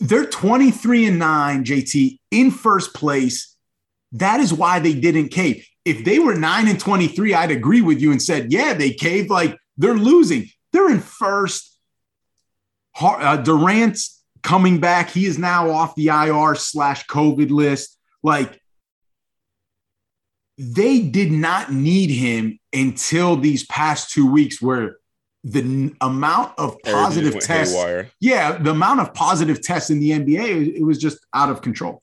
[0.00, 3.56] They're 23 and 9, JT, in first place.
[4.12, 5.64] That is why they didn't cave.
[5.84, 9.30] If they were 9 and 23, I'd agree with you and said, yeah, they caved.
[9.30, 10.48] Like they're losing.
[10.72, 11.68] They're in first.
[13.00, 15.10] Uh, Durant's coming back.
[15.10, 17.98] He is now off the IR slash COVID list.
[18.22, 18.60] Like
[20.58, 24.96] they did not need him until these past two weeks where
[25.44, 28.10] the n- amount of positive tests haywire.
[28.20, 32.00] yeah the amount of positive tests in the nba it was just out of control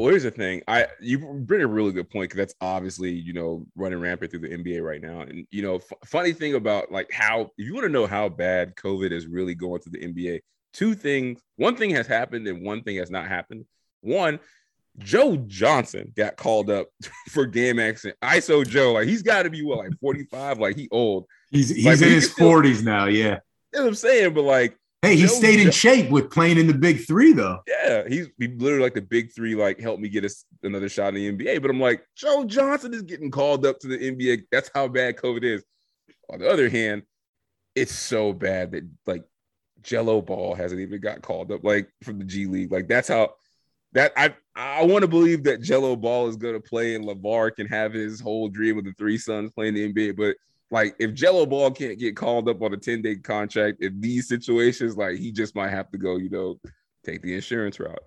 [0.00, 0.62] Well, here's the thing.
[0.66, 4.40] I you bring a really good point because that's obviously you know running rampant through
[4.40, 5.20] the NBA right now.
[5.20, 8.30] And you know, f- funny thing about like how if you want to know how
[8.30, 10.40] bad COVID is really going through the NBA,
[10.72, 11.42] two things.
[11.56, 13.66] One thing has happened and one thing has not happened.
[14.00, 14.40] One,
[14.96, 16.86] Joe Johnson got called up
[17.28, 18.18] for game accident.
[18.22, 21.26] ISO Joe, like he's got to be what like 45, like he old.
[21.50, 23.40] he's he's Like, in he his can still- 40s now yeah
[23.74, 24.32] You know what I'm saying?
[24.32, 27.60] But like, hey he Joe stayed in shape with playing in the big three though
[27.90, 31.14] yeah, he's he literally like the big three, like helped me get us another shot
[31.14, 31.60] in the NBA.
[31.60, 34.44] But I'm like, Joe Johnson is getting called up to the NBA.
[34.52, 35.64] That's how bad COVID is.
[36.32, 37.02] On the other hand,
[37.74, 39.24] it's so bad that like
[39.82, 42.70] Gelo Ball hasn't even got called up like from the G League.
[42.70, 43.34] Like that's how
[43.92, 47.66] that I I want to believe that Gelo Ball is gonna play and LaVar can
[47.66, 50.16] have his whole dream of the three sons playing the NBA.
[50.16, 50.36] But
[50.70, 54.28] like if Gelo Ball can't get called up on a 10 day contract in these
[54.28, 56.60] situations, like he just might have to go, you know,
[57.04, 57.98] take the insurance route.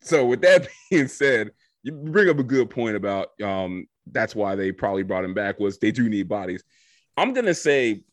[0.00, 1.50] So with that being said,
[1.82, 5.60] you bring up a good point about um that's why they probably brought him back
[5.60, 6.62] was they do need bodies.
[7.16, 8.04] I'm gonna say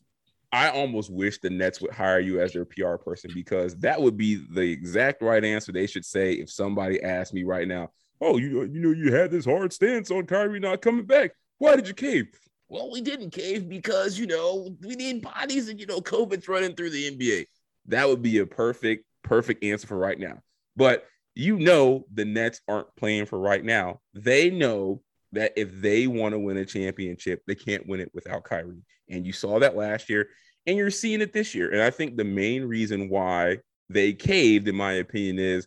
[0.52, 4.16] I almost wish the Nets would hire you as their PR person because that would
[4.16, 8.36] be the exact right answer they should say if somebody asked me right now, oh,
[8.36, 11.30] you you know, you had this hard stance on Kyrie not coming back.
[11.58, 12.26] Why did you cave?
[12.70, 16.76] Well, we didn't cave because you know we need bodies, and you know, COVID's running
[16.76, 17.46] through the NBA.
[17.86, 20.38] That would be a perfect, perfect answer for right now.
[20.76, 21.04] But
[21.34, 24.00] you know, the Nets aren't playing for right now.
[24.14, 25.02] They know
[25.32, 28.84] that if they want to win a championship, they can't win it without Kyrie.
[29.08, 30.28] And you saw that last year,
[30.64, 31.72] and you're seeing it this year.
[31.72, 33.58] And I think the main reason why
[33.88, 35.66] they caved, in my opinion, is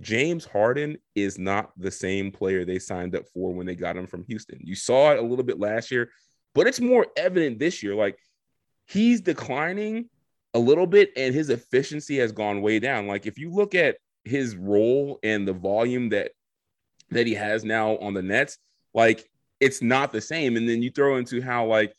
[0.00, 4.06] James Harden is not the same player they signed up for when they got him
[4.06, 4.60] from Houston.
[4.62, 6.10] You saw it a little bit last year,
[6.58, 7.94] but it's more evident this year.
[7.94, 8.18] Like
[8.88, 10.06] he's declining
[10.54, 13.06] a little bit and his efficiency has gone way down.
[13.06, 16.32] Like if you look at his role and the volume that
[17.10, 18.58] that he has now on the Nets,
[18.92, 19.30] like
[19.60, 20.56] it's not the same.
[20.56, 21.94] And then you throw into how like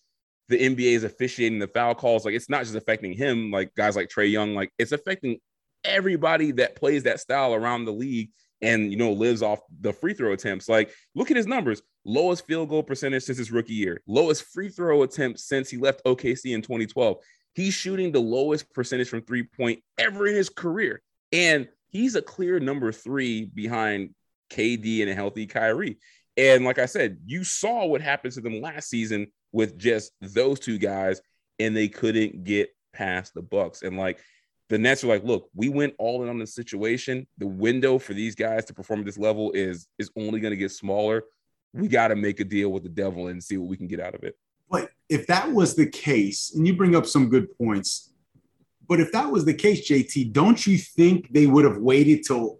[0.49, 2.25] the NBA is officiating the foul calls.
[2.25, 5.39] Like it's not just affecting him, like guys like Trae Young, like it's affecting
[5.85, 8.31] everybody that plays that style around the league
[8.61, 10.69] and you know lives off the free throw attempts.
[10.69, 14.69] Like, look at his numbers: lowest field goal percentage since his rookie year, lowest free
[14.69, 17.17] throw attempt since he left OKC in 2012.
[17.53, 21.01] He's shooting the lowest percentage from three point ever in his career,
[21.31, 24.13] and he's a clear number three behind
[24.51, 25.97] KD and a healthy Kyrie.
[26.37, 30.59] And like I said, you saw what happened to them last season with just those
[30.59, 31.21] two guys,
[31.59, 33.81] and they couldn't get past the Bucks.
[33.81, 34.19] And like
[34.69, 37.27] the Nets are like, look, we went all in on the situation.
[37.39, 40.57] The window for these guys to perform at this level is is only going to
[40.57, 41.23] get smaller.
[41.73, 43.99] We got to make a deal with the devil and see what we can get
[43.99, 44.37] out of it.
[44.69, 48.13] But if that was the case, and you bring up some good points,
[48.87, 52.59] but if that was the case, JT, don't you think they would have waited till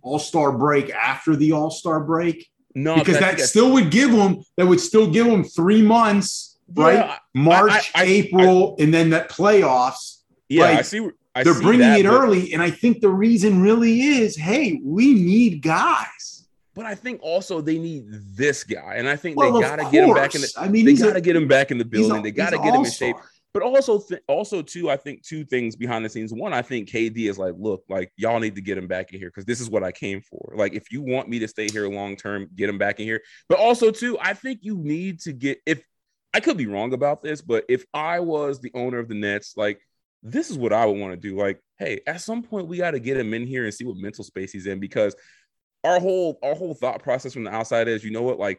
[0.00, 2.48] All Star break after the All Star break?
[2.74, 6.84] No, because that still would give them that would still give them three months, yeah,
[6.84, 7.18] right?
[7.34, 10.22] March, I, I, April, I, and then that playoffs.
[10.48, 11.10] Yeah, like, I see.
[11.34, 14.80] I they're bringing that, it but, early, and I think the reason really is, hey,
[14.84, 16.46] we need guys.
[16.74, 19.90] But I think also they need this guy, and I think well, they got to
[19.90, 20.52] get him back in the.
[20.56, 22.18] I mean, they got to get him back in the building.
[22.18, 23.16] A, they got to get him in shape.
[23.52, 26.32] But also, th- also too, I think two things behind the scenes.
[26.32, 29.18] One, I think KD is like, look, like y'all need to get him back in
[29.18, 30.54] here because this is what I came for.
[30.56, 33.20] Like, if you want me to stay here long term, get him back in here.
[33.50, 35.82] But also too, I think you need to get if
[36.32, 39.54] I could be wrong about this, but if I was the owner of the Nets,
[39.54, 39.80] like
[40.22, 41.36] this is what I would want to do.
[41.36, 43.96] Like, hey, at some point we got to get him in here and see what
[43.96, 45.16] mental space he's in because
[45.84, 48.58] our whole our whole thought process from the outside is, you know what, like,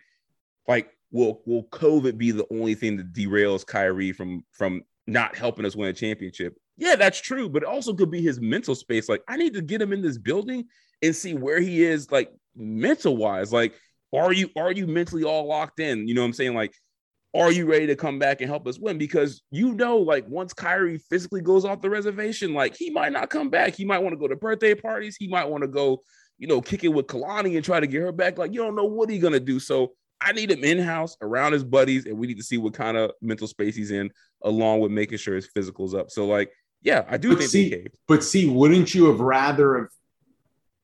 [0.68, 5.66] like will will COVID be the only thing that derails Kyrie from from not helping
[5.66, 6.56] us win a championship?
[6.76, 9.08] Yeah, that's true, but it also could be his mental space.
[9.08, 10.66] Like, I need to get him in this building
[11.02, 13.54] and see where he is, like mental wise.
[13.54, 13.74] Like,
[14.14, 16.08] are you are you mentally all locked in?
[16.08, 16.56] You know what I'm saying?
[16.56, 16.74] Like,
[17.36, 18.98] are you ready to come back and help us win?
[18.98, 23.30] Because you know, like once Kyrie physically goes off the reservation, like he might not
[23.30, 23.76] come back.
[23.76, 25.16] He might want to go to birthday parties.
[25.18, 26.02] He might want to go,
[26.38, 28.38] you know, kick it with Kehlani and try to get her back.
[28.38, 29.60] Like you don't know what he's gonna do.
[29.60, 32.74] So I need him in house around his buddies, and we need to see what
[32.74, 34.12] kind of mental space he's in,
[34.44, 36.12] along with making sure his physical's up.
[36.12, 39.88] So like, yeah, I do but think see, But see, wouldn't you have rather have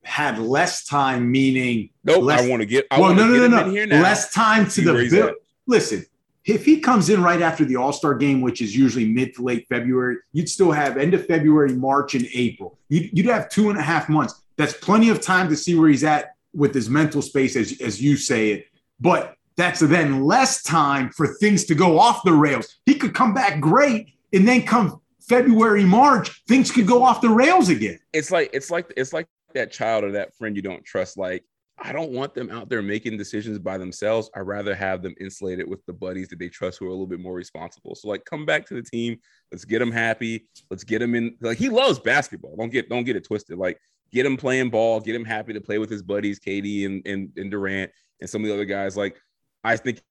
[0.03, 1.31] had less time?
[1.31, 2.23] Meaning, nope.
[2.23, 2.87] Less, I want to get.
[2.89, 4.01] I well, no, no, no, no.
[4.01, 5.35] Less time to the build.
[5.67, 6.03] Listen,
[6.49, 9.43] if he comes in right after the All Star game, which is usually mid to
[9.43, 12.77] late February, you'd still have end of February, March, and April.
[12.89, 14.41] You'd, you'd have two and a half months.
[14.57, 18.01] That's plenty of time to see where he's at with his mental space, as, as
[18.01, 18.67] you say it.
[18.99, 22.77] But that's then less time for things to go off the rails.
[22.85, 27.29] He could come back great, and then come February, March, things could go off the
[27.29, 27.99] rails again.
[28.13, 31.17] It's like it's like it's like that child or that friend you don't trust.
[31.17, 31.43] Like
[31.81, 34.29] I don't want them out there making decisions by themselves.
[34.35, 37.07] I rather have them insulated with the buddies that they trust who are a little
[37.07, 37.95] bit more responsible.
[37.95, 39.17] So like come back to the team.
[39.51, 40.47] Let's get him happy.
[40.69, 42.55] Let's get him in like he loves basketball.
[42.57, 43.57] Don't get don't get it twisted.
[43.57, 43.79] Like
[44.11, 47.31] get him playing ball, get him happy to play with his buddies, KD and and,
[47.37, 48.97] and Durant and some of the other guys.
[48.97, 49.17] Like
[49.63, 50.01] I think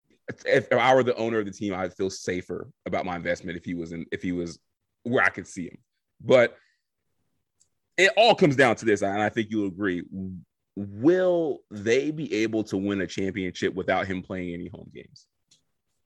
[0.46, 3.64] if I were the owner of the team, I'd feel safer about my investment if
[3.64, 4.58] he was in if he was
[5.02, 5.78] where I could see him.
[6.20, 6.56] But
[7.96, 10.02] it all comes down to this, and I think you'll agree
[10.78, 15.26] will they be able to win a championship without him playing any home games?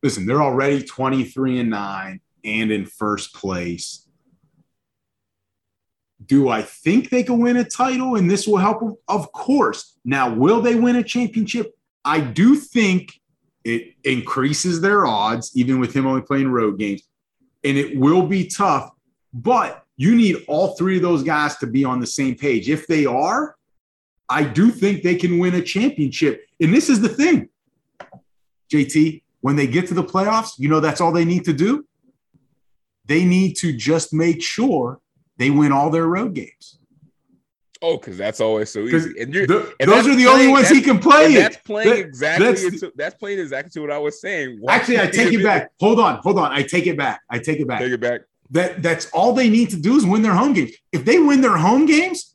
[0.02, 4.08] Listen, they're already 23 and 9 and in first place.
[6.24, 8.96] Do I think they can win a title and this will help them?
[9.08, 9.98] Of course.
[10.06, 11.76] Now, will they win a championship?
[12.02, 13.20] I do think
[13.64, 17.02] it increases their odds, even with him only playing road games.
[17.62, 18.90] And it will be tough,
[19.34, 22.70] but you need all three of those guys to be on the same page.
[22.70, 23.56] If they are,
[24.32, 26.46] I do think they can win a championship.
[26.58, 27.50] And this is the thing,
[28.72, 31.86] JT, when they get to the playoffs, you know that's all they need to do?
[33.06, 35.00] They need to just make sure
[35.36, 36.78] they win all their road games.
[37.82, 39.20] Oh, because that's always so easy.
[39.20, 41.34] And, the, and those are the only ones he can play.
[41.34, 42.46] That's playing that, exactly.
[42.46, 44.58] That's, into, that's, playing exactly to what I was saying.
[44.60, 45.72] Why actually, I take it back.
[45.80, 46.52] Hold on, hold on.
[46.52, 47.20] I take it back.
[47.28, 47.80] I take it back.
[47.80, 48.20] Take it back.
[48.52, 50.72] That that's all they need to do is win their home games.
[50.92, 52.31] If they win their home games,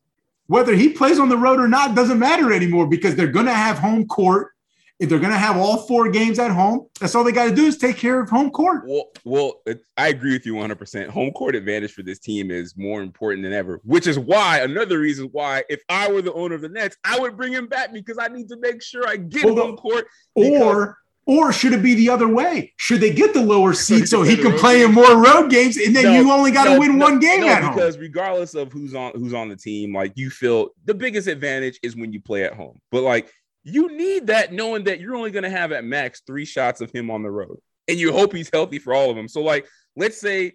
[0.48, 3.54] whether he plays on the road or not doesn't matter anymore because they're going to
[3.54, 4.52] have home court
[5.00, 7.56] if they're going to have all four games at home, that's all they got to
[7.56, 8.84] do is take care of home court.
[8.88, 11.10] Well, well, it, I agree with you 100%.
[11.10, 15.00] Home court advantage for this team is more important than ever, which is why another
[15.00, 17.94] reason why if I were the owner of the Nets, I would bring him back
[17.94, 20.08] because I need to make sure I get well, home court.
[20.34, 20.98] Or
[21.28, 22.74] or should it be the other way?
[22.78, 25.94] Should they get the lower seat so he can play in more road games, and
[25.94, 27.76] then no, you only got to no, win no, one game at home?
[27.76, 31.80] Because regardless of who's on who's on the team, like you feel the biggest advantage
[31.84, 32.80] is when you play at home.
[32.92, 33.30] But like
[33.64, 36.92] you need that knowing that you're only going to have at max three shots of
[36.92, 37.60] him on the road,
[37.90, 39.28] and you hope he's healthy for all of them.
[39.28, 39.68] So, like,
[39.98, 40.54] let's say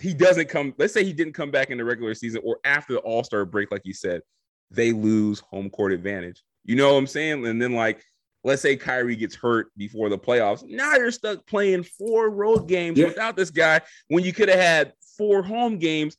[0.00, 0.74] he doesn't come.
[0.76, 3.44] Let's say he didn't come back in the regular season or after the All Star
[3.44, 4.22] break, like you said,
[4.72, 6.42] they lose home court advantage.
[6.64, 7.46] You know what I'm saying?
[7.46, 8.04] And then like.
[8.42, 10.64] Let's say Kyrie gets hurt before the playoffs.
[10.66, 13.06] Now you're stuck playing four road games yeah.
[13.06, 16.16] without this guy when you could have had four home games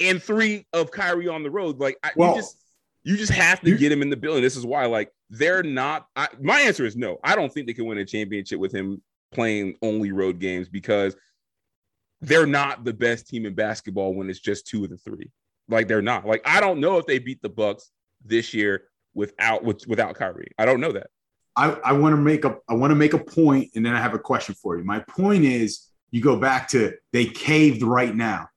[0.00, 1.78] and three of Kyrie on the road.
[1.78, 2.58] Like I, well, you just
[3.04, 4.42] you just have to get him in the building.
[4.42, 6.06] This is why, like, they're not.
[6.14, 7.18] I, my answer is no.
[7.24, 9.02] I don't think they can win a championship with him
[9.32, 11.16] playing only road games because
[12.20, 15.30] they're not the best team in basketball when it's just two of the three.
[15.68, 16.26] Like they're not.
[16.26, 17.90] Like I don't know if they beat the Bucks
[18.24, 18.84] this year
[19.14, 20.52] without with, without Kyrie.
[20.58, 21.08] I don't know that.
[21.54, 24.00] I, I want to make a I want to make a point, and then I
[24.00, 24.84] have a question for you.
[24.84, 28.48] My point is, you go back to they caved right now,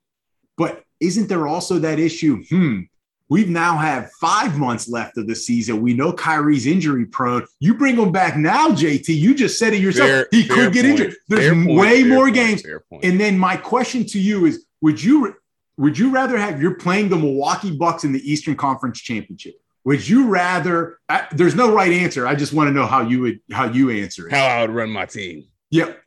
[0.57, 2.43] but isn't there also that issue?
[2.49, 2.81] Hmm,
[3.27, 5.81] We've now have five months left of the season.
[5.81, 7.45] We know Kyrie's injury prone.
[7.59, 9.07] You bring him back now, JT.
[9.07, 10.07] You just said it yourself.
[10.07, 10.99] Fair, he could get point.
[10.99, 11.15] injured.
[11.27, 12.63] There's fair way point, more games.
[13.01, 15.35] And then my question to you is: Would you
[15.77, 19.55] would you rather have you're playing the Milwaukee Bucks in the Eastern Conference Championship?
[19.85, 20.99] Would you rather?
[21.07, 22.27] I, there's no right answer.
[22.27, 24.33] I just want to know how you would how you answer it.
[24.33, 25.45] How I would run my team.
[25.71, 26.01] Yep.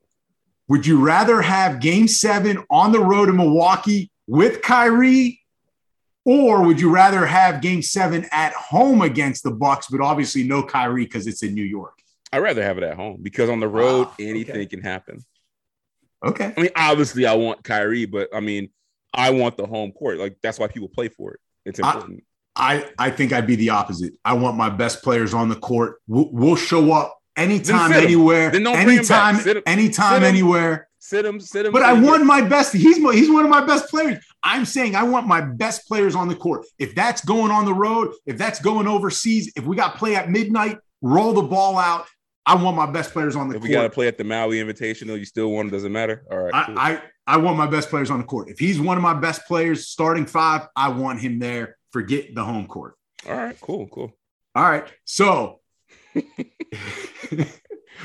[0.69, 5.41] Would you rather have Game Seven on the road in Milwaukee with Kyrie
[6.29, 10.63] or would you rather have game seven at home against the Bucks, but obviously no
[10.63, 11.95] Kyrie because it's in New York?
[12.31, 14.67] I'd rather have it at home because on the road, ah, anything okay.
[14.67, 15.25] can happen.
[16.23, 16.53] Okay.
[16.55, 18.69] I mean, obviously, I want Kyrie, but I mean,
[19.15, 20.19] I want the home court.
[20.19, 21.41] Like that's why people play for it.
[21.65, 22.23] It's important.
[22.59, 24.15] I, I, think I'd be the opposite.
[24.25, 26.01] I want my best players on the court.
[26.07, 28.55] We'll, we'll show up anytime, anywhere.
[28.55, 30.89] anytime, anytime, anywhere.
[30.99, 31.73] Sit him, sit him.
[31.73, 32.75] But I want my best.
[32.75, 34.23] He's he's one of my best players.
[34.43, 36.67] I'm saying I want my best players on the court.
[36.79, 40.29] If that's going on the road, if that's going overseas, if we got play at
[40.29, 42.07] midnight, roll the ball out.
[42.45, 43.69] I want my best players on the if court.
[43.69, 46.25] we got to play at the Maui Invitational, you still want it, doesn't matter.
[46.31, 46.67] All right.
[46.67, 46.79] Cool.
[46.79, 48.49] I, I, I want my best players on the court.
[48.49, 51.78] If he's one of my best players, starting five, I want him there.
[51.93, 52.95] Forget the home court.
[53.29, 53.59] All right.
[53.61, 53.89] Cool.
[53.89, 54.13] Cool.
[54.55, 54.87] All right.
[55.05, 55.61] So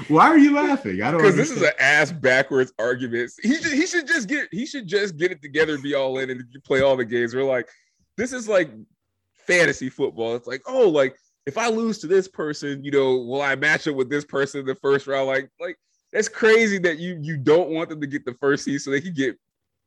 [0.07, 1.01] Why are you laughing?
[1.01, 3.31] I don't because this is an ass backwards argument.
[3.41, 6.29] He should, he should just get he should just get it together, be all in,
[6.31, 7.35] and play all the games.
[7.35, 7.69] We're like,
[8.17, 8.71] this is like
[9.45, 10.35] fantasy football.
[10.35, 11.15] It's like, oh, like
[11.45, 14.61] if I lose to this person, you know, will I match up with this person
[14.61, 15.27] in the first round?
[15.27, 15.77] Like, like
[16.11, 19.01] that's crazy that you you don't want them to get the first seed so they
[19.01, 19.37] can get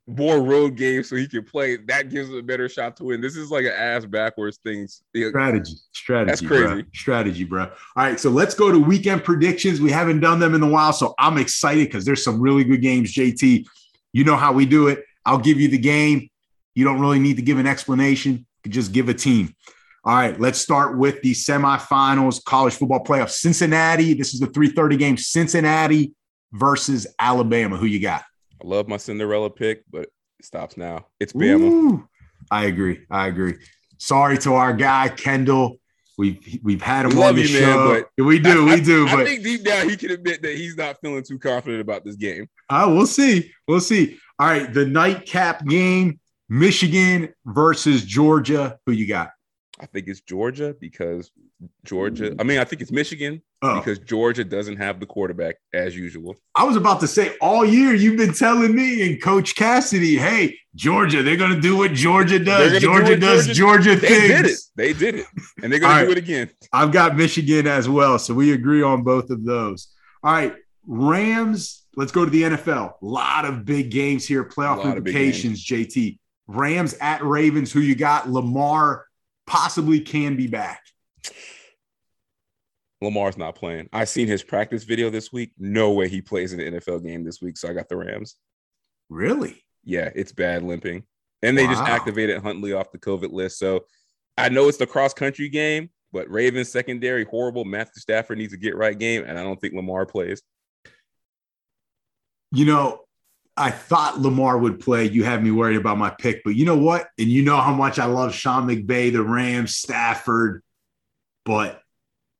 [0.07, 1.75] more road games so he can play.
[1.75, 3.19] That gives him a better shot to win.
[3.19, 4.87] This is like an ass backwards thing.
[4.87, 6.29] Strategy, strategy.
[6.29, 6.81] That's crazy.
[6.81, 6.83] Bro.
[6.93, 7.63] Strategy, bro.
[7.63, 9.81] All right, so let's go to weekend predictions.
[9.81, 12.81] We haven't done them in a while, so I'm excited because there's some really good
[12.81, 13.13] games.
[13.13, 13.65] JT,
[14.13, 15.03] you know how we do it.
[15.25, 16.29] I'll give you the game.
[16.73, 18.45] You don't really need to give an explanation.
[18.63, 19.53] You just give a team.
[20.05, 23.29] All right, let's start with the semifinals, college football playoff.
[23.29, 24.13] Cincinnati.
[24.13, 25.17] This is the 3:30 game.
[25.17, 26.13] Cincinnati
[26.53, 27.75] versus Alabama.
[27.75, 28.23] Who you got?
[28.61, 31.07] I love my Cinderella pick, but it stops now.
[31.19, 31.61] It's Bama.
[31.61, 32.07] Ooh,
[32.49, 33.05] I agree.
[33.09, 33.55] I agree.
[33.97, 35.79] Sorry to our guy Kendall.
[36.17, 37.93] We've we've had him we on the you, show.
[38.17, 39.07] Man, we do, I, we do.
[39.07, 41.79] I, but I think deep down he can admit that he's not feeling too confident
[41.79, 42.47] about this game.
[42.69, 43.51] Uh, we'll see.
[43.67, 44.17] We'll see.
[44.39, 48.79] All right, the nightcap game: Michigan versus Georgia.
[48.87, 49.29] Who you got?
[49.79, 51.29] I think it's Georgia because
[51.83, 52.31] Georgia.
[52.31, 52.41] Mm-hmm.
[52.41, 53.79] I mean, I think it's Michigan oh.
[53.79, 56.35] because Georgia doesn't have the quarterback as usual.
[56.55, 60.57] I was about to say all year you've been telling me and Coach Cassidy, hey,
[60.75, 62.79] Georgia, they're going to do what Georgia does.
[62.81, 64.27] Georgia do does Georgia, Georgia they.
[64.27, 64.59] Did it.
[64.75, 65.25] They did it,
[65.63, 66.01] and they're going right.
[66.01, 66.51] to do it again.
[66.71, 69.87] I've got Michigan as well, so we agree on both of those.
[70.23, 70.53] All right,
[70.85, 71.83] Rams.
[71.95, 72.93] Let's go to the NFL.
[73.01, 74.43] A lot of big games here.
[74.43, 75.65] Playoff implications.
[75.65, 76.19] JT.
[76.45, 77.71] Rams at Ravens.
[77.71, 78.29] Who you got?
[78.29, 79.07] Lamar
[79.47, 80.83] possibly can be back.
[83.01, 83.89] Lamar's not playing.
[83.93, 85.51] I seen his practice video this week.
[85.57, 87.57] No way he plays in the NFL game this week.
[87.57, 88.35] So I got the Rams.
[89.09, 89.63] Really?
[89.83, 91.03] Yeah, it's bad limping.
[91.43, 91.73] And they wow.
[91.73, 93.59] just activated Huntley off the COVID list.
[93.59, 93.85] So
[94.37, 97.65] I know it's the cross country game, but Ravens secondary horrible.
[97.65, 100.41] Matthew Stafford needs a get right game, and I don't think Lamar plays.
[102.51, 103.01] You know,
[103.55, 105.05] I thought Lamar would play.
[105.05, 107.07] You have me worried about my pick, but you know what?
[107.17, 110.63] And you know how much I love Sean McVay, the Rams, Stafford,
[111.45, 111.81] but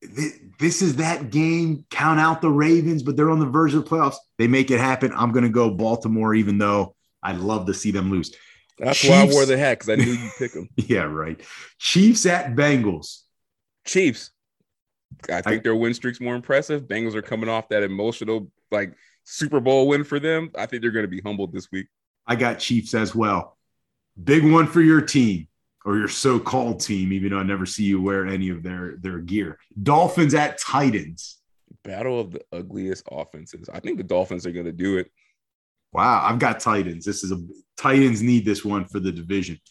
[0.01, 1.85] this is that game.
[1.89, 4.17] Count out the Ravens, but they're on the verge of the playoffs.
[4.37, 5.11] They make it happen.
[5.15, 8.35] I'm going to go Baltimore, even though I'd love to see them lose.
[8.77, 10.69] That's Chiefs, why I wore the hat because I knew you'd pick them.
[10.75, 11.41] yeah, right.
[11.79, 13.21] Chiefs at Bengals.
[13.85, 14.31] Chiefs.
[15.29, 16.83] I think I, their win streak's more impressive.
[16.83, 18.93] Bengals are coming off that emotional, like
[19.23, 20.51] Super Bowl win for them.
[20.55, 21.87] I think they're going to be humbled this week.
[22.27, 23.57] I got Chiefs as well.
[24.21, 25.47] Big one for your team
[25.87, 29.19] or your so-called team, even though I never see you wear any of their their
[29.19, 29.57] gear.
[29.81, 31.39] Dolphins at Titans.
[31.85, 33.69] Battle of the ugliest offenses.
[33.73, 35.09] I think the Dolphins are going to do it.
[35.93, 37.05] Wow, I've got Titans.
[37.05, 37.41] This is a
[37.77, 39.61] Titans need this one for the division.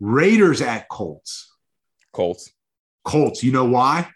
[0.00, 1.52] Raiders at Colts.
[2.14, 2.50] Colts.
[3.04, 3.44] Colts.
[3.44, 4.08] You know why?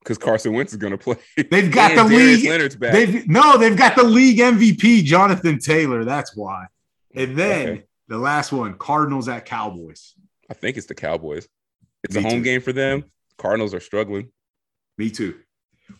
[0.00, 1.14] Because Carson Wentz is going to play.
[1.48, 2.44] They've got the league.
[2.44, 2.92] Leonard's back.
[2.92, 6.04] They've, no, they've got the league MVP, Jonathan Taylor.
[6.04, 6.66] That's why.
[7.14, 7.84] And then okay.
[8.12, 10.14] The last one, Cardinals at Cowboys.
[10.50, 11.48] I think it's the Cowboys.
[12.04, 12.44] It's Me a home too.
[12.44, 13.04] game for them.
[13.38, 14.30] Cardinals are struggling.
[14.98, 15.40] Me too.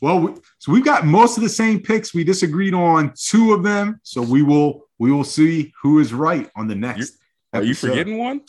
[0.00, 2.14] Well, so we've got most of the same picks.
[2.14, 6.50] We disagreed on two of them, so we will we will see who is right
[6.54, 7.16] on the next.
[7.54, 8.42] Are you forgetting one?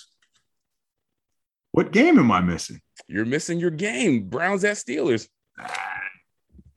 [1.72, 2.82] What game am I missing?
[3.08, 4.30] You're missing your game.
[4.30, 5.28] Browns at Steelers.
[5.58, 6.02] Ah.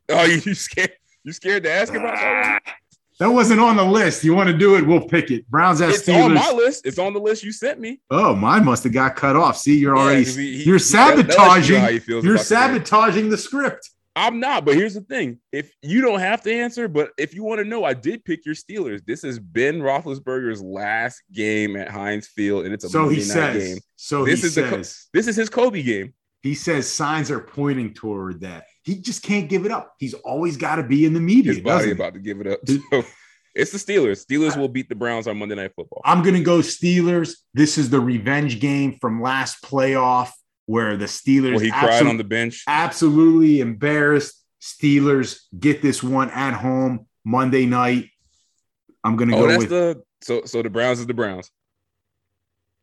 [0.09, 0.93] Oh, you, you scared?
[1.24, 2.62] You scared to ask about that?
[2.64, 2.72] Ah.
[3.19, 4.25] That wasn't on the list.
[4.25, 4.87] You want to do it?
[4.87, 5.49] We'll pick it.
[5.49, 6.25] Browns at it's Steelers.
[6.25, 6.87] on my list.
[6.87, 8.01] It's on the list you sent me.
[8.11, 9.57] Oh, mine must have got cut off.
[9.57, 12.01] See, you're yeah, already he, you're sabotaging.
[12.07, 13.91] You you're sabotaging the script.
[14.14, 17.43] I'm not, but here's the thing: if you don't have to answer, but if you
[17.43, 19.05] want to know, I did pick your Steelers.
[19.05, 23.21] This is Ben Roethlisberger's last game at Heinz Field, and it's a so Monday he
[23.23, 23.79] says, game.
[23.97, 26.14] So this is says, the this is his Kobe game.
[26.43, 28.64] He says signs are pointing toward that.
[28.87, 29.97] He just can't give it up.
[29.99, 31.55] He's always got to be in the media.
[31.55, 32.61] His body about to give it up.
[33.57, 34.24] So it's the Steelers.
[34.24, 36.03] Steelers will beat the Browns on Monday Night Football.
[36.05, 37.37] I'm gonna go Steelers.
[37.55, 40.30] This is the revenge game from last playoff
[40.66, 42.64] where the Steelers well, he cried on the bench.
[42.68, 44.45] Absolutely embarrassed.
[44.61, 48.11] Steelers get this one at home Monday night.
[49.03, 51.51] I'm gonna oh, go that's with the so so the Browns is the Browns.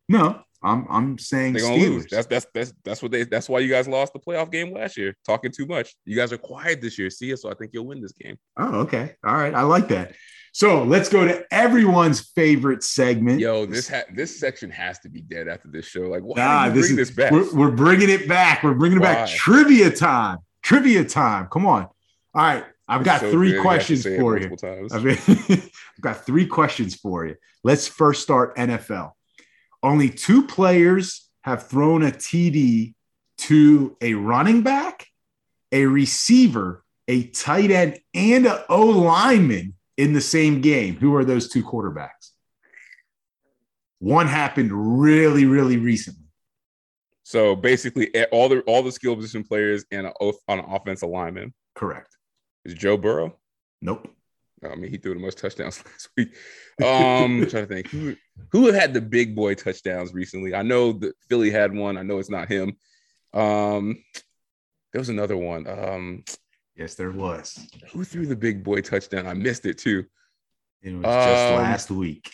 [0.10, 1.80] No, I'm I'm saying Steelers.
[1.80, 2.06] lose.
[2.10, 4.98] That's that's that's that's what they that's why you guys lost the playoff game last
[4.98, 5.16] year.
[5.26, 5.94] Talking too much.
[6.06, 7.10] You guys are quiet this year.
[7.10, 8.38] See, so I think you'll win this game.
[8.58, 9.16] Oh, okay.
[9.26, 9.54] All right.
[9.54, 10.14] I like that.
[10.54, 13.40] So let's go to everyone's favorite segment.
[13.40, 16.02] Yo, this ha- this section has to be dead after this show.
[16.02, 17.32] Like, why nah, this bring is, this back?
[17.32, 18.64] We're, we're, bringing it back.
[18.64, 19.14] We're bringing it why?
[19.16, 19.30] back.
[19.30, 20.38] Trivia time.
[20.62, 21.48] Trivia time.
[21.48, 21.84] Come on.
[21.84, 21.92] All
[22.36, 22.64] right.
[22.88, 24.56] I've it's got so three questions for you.
[24.92, 25.06] I've,
[25.50, 27.36] I've got three questions for you.
[27.64, 29.14] Let's first start NFL.
[29.84, 32.94] Only two players have thrown a TD
[33.40, 35.08] to a running back,
[35.74, 40.96] a receiver, a tight end, and an O lineman in the same game.
[40.96, 42.32] Who are those two quarterbacks?
[44.00, 46.24] One happened really, really recently.
[47.24, 51.54] So basically, all the all the skill position players and an on an offensive lineman.
[51.76, 52.16] Correct.
[52.66, 53.36] Is Joe Burrow?
[53.82, 54.10] Nope.
[54.72, 56.36] I mean, he threw the most touchdowns last week.
[56.82, 58.16] Um, I'm trying to think who
[58.52, 60.56] who had the big boy touchdowns recently.
[60.56, 61.98] I know that Philly had one.
[61.98, 62.78] I know it's not him.
[63.34, 64.04] Um,
[64.92, 65.68] there was another one.
[65.68, 66.24] Um,
[66.76, 67.68] Yes, there was.
[67.92, 69.28] Who threw the big boy touchdown?
[69.28, 70.06] I missed it too.
[70.82, 72.32] It was just um, last week.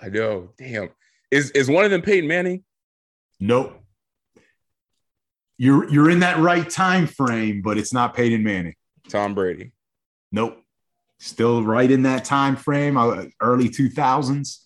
[0.00, 0.50] I know.
[0.56, 0.88] Damn.
[1.30, 2.64] Is is one of them Peyton Manning?
[3.40, 3.78] Nope.
[5.58, 8.74] You're you're in that right time frame, but it's not Peyton Manning.
[9.08, 9.72] Tom Brady.
[10.32, 10.63] Nope.
[11.24, 14.58] Still right in that time frame, uh, early 2000s,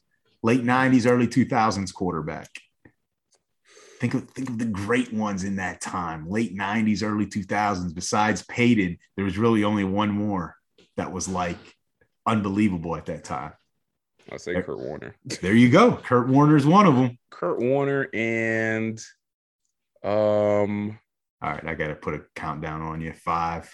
[0.43, 2.49] late 90s, early 2000s quarterback.
[4.01, 7.95] Think of think of the great ones in that time, late 90s, early 2000s.
[7.95, 10.57] Besides Peyton, there was really only one more
[10.97, 11.59] that was like
[12.27, 13.53] unbelievable at that time.
[14.33, 15.15] I'll say Kurt Warner.
[15.41, 15.93] There you go.
[15.93, 17.19] Kurt Warner is one of them.
[17.31, 18.99] Kurt Warner and
[20.03, 20.99] um
[21.41, 23.13] all right, I gotta put a countdown on you.
[23.13, 23.73] Five,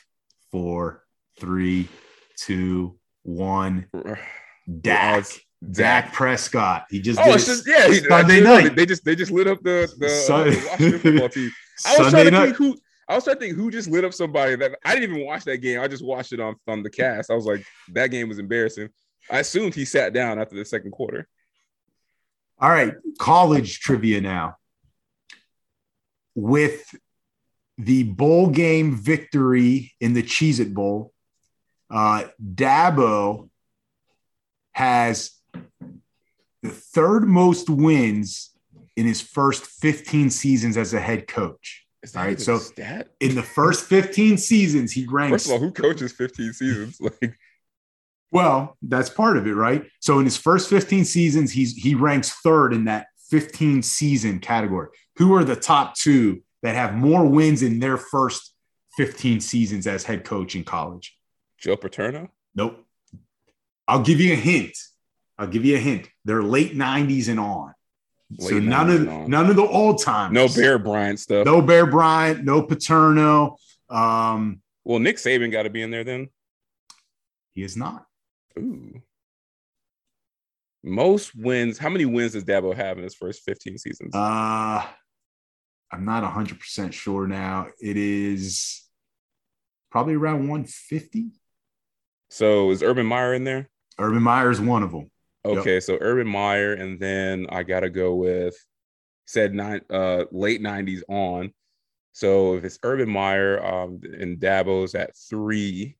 [0.50, 1.02] four,
[1.40, 1.88] three,
[2.36, 3.86] two, one.
[4.80, 5.26] Dak.
[5.70, 6.86] Dak Prescott.
[6.90, 7.88] He just oh, it's just yeah.
[7.88, 8.76] He, Sunday night.
[8.76, 11.50] They just they just lit up the the, uh, the Washington football team.
[11.86, 12.44] I was Sunday trying to night.
[12.44, 12.76] think who
[13.08, 15.44] I was trying to think who just lit up somebody that I didn't even watch
[15.44, 15.80] that game.
[15.80, 17.30] I just watched it on on the cast.
[17.30, 18.88] I was like, that game was embarrassing.
[19.30, 21.26] I assumed he sat down after the second quarter.
[22.58, 24.56] All right, college trivia now.
[26.34, 26.94] With
[27.78, 31.13] the bowl game victory in the Cheez It Bowl,
[31.94, 33.48] uh, Dabo
[34.72, 35.30] has
[36.62, 38.50] the third most wins
[38.96, 41.86] in his first 15 seasons as a head coach.
[42.02, 43.08] Is that All right, so stat?
[43.20, 45.44] In the first 15 seasons, he ranks.
[45.44, 47.00] First of all, who coaches 15 seasons?
[47.22, 47.38] Like,
[48.32, 49.84] Well, that's part of it, right?
[50.00, 54.88] So in his first 15 seasons, he's he ranks third in that 15 season category.
[55.16, 58.52] Who are the top two that have more wins in their first
[58.96, 61.16] 15 seasons as head coach in college?
[61.64, 62.28] Joe Paterno?
[62.54, 62.84] Nope.
[63.88, 64.76] I'll give you a hint.
[65.38, 66.10] I'll give you a hint.
[66.26, 67.72] They're late 90s and on.
[68.38, 69.30] so none of on.
[69.30, 70.34] none of the old time.
[70.34, 71.46] No Bear Bryant stuff.
[71.46, 73.56] No Bear Bryant, no Paterno.
[73.88, 76.28] Um, Well, Nick Saban got to be in there then.
[77.54, 78.04] he is not.
[78.58, 79.00] Ooh.
[80.82, 81.78] Most wins.
[81.78, 84.14] How many wins does Dabo have in his first 15 seasons?
[84.14, 84.84] Uh
[85.90, 87.68] I'm not 100% sure now.
[87.80, 88.82] It is
[89.90, 91.30] probably around 150.
[92.30, 93.68] So is Urban Meyer in there?
[93.98, 95.10] Urban Meyer is one of them.
[95.44, 95.58] Yep.
[95.58, 98.56] Okay, so Urban Meyer, and then I gotta go with
[99.26, 101.52] said nine uh late 90s on.
[102.12, 105.96] So if it's Urban Meyer um and Dabo's at three,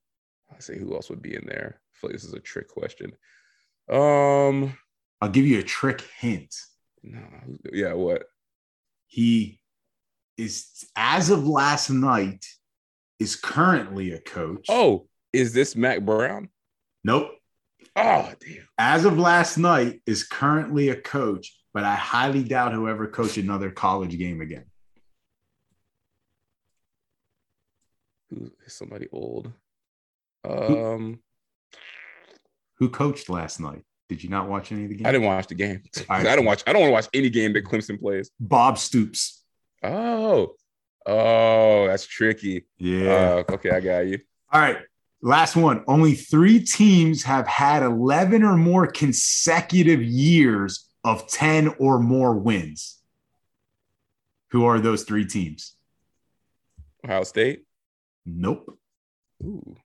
[0.51, 1.81] let's see who else would be in there.
[1.81, 3.13] I feel like this is a trick question.
[3.91, 4.77] Um
[5.21, 6.55] I'll give you a trick hint.
[7.03, 7.21] no,
[7.73, 8.25] yeah, what?
[9.07, 9.61] He
[10.37, 12.45] is, as of last night,
[13.19, 14.67] is currently a coach.
[14.69, 16.49] Oh, is this Mack Brown?
[17.03, 17.31] nope.
[17.97, 18.67] Oh, damn.
[18.77, 23.37] As of last night, is currently a coach, but I highly doubt he'll ever coach
[23.39, 24.65] another college game again.
[28.31, 29.53] Who is somebody old?
[30.49, 31.21] Um,
[32.79, 33.83] Who coached last night?
[34.09, 35.07] Did you not watch any of the game?
[35.07, 35.83] I didn't watch the game.
[36.09, 36.27] Right.
[36.27, 36.63] I don't watch.
[36.67, 38.31] I don't want to watch any game that Clemson plays.
[38.41, 39.43] Bob Stoops.
[39.83, 40.55] Oh,
[41.07, 42.67] oh, that's tricky.
[42.79, 43.45] Yeah.
[43.49, 44.19] Uh, okay, I got you.
[44.53, 44.79] All right.
[45.25, 45.83] Last one.
[45.89, 53.01] Only three teams have had 11 or more consecutive years of 10 or more wins.
[54.51, 55.77] Who are those three teams?
[57.03, 57.65] Ohio State.
[58.27, 58.79] Nope.
[59.43, 59.77] Ooh,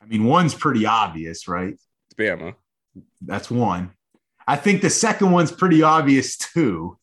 [0.00, 1.74] I mean, one's pretty obvious, right?
[1.74, 2.54] it's Bama.
[3.20, 3.90] That's one.
[4.46, 6.98] I think the second one's pretty obvious too.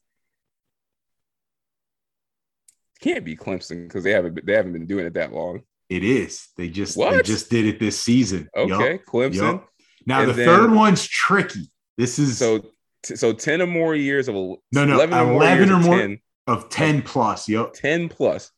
[3.02, 4.46] Can't be Clemson because they haven't.
[4.46, 5.64] They haven't been doing it that long.
[5.90, 6.48] It is.
[6.56, 8.48] They just they just did it this season.
[8.56, 9.34] Okay, Clemson.
[9.36, 9.68] Yup.
[10.06, 11.72] Now And the then- third one's tricky.
[11.98, 12.60] This is So,
[13.04, 14.40] t- so ten or more years of a
[14.72, 15.98] No, no, 11 or more, 11 years or of more.
[16.00, 17.50] 10, of 10 plus.
[17.50, 17.74] Yep.
[17.74, 18.52] 10 plus.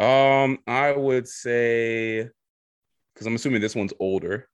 [0.00, 2.28] Um, I would say
[3.12, 4.48] because I'm assuming this one's older.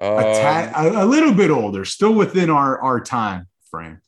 [0.00, 4.00] Um, a, tad, a, a little bit older, still within our our time frame.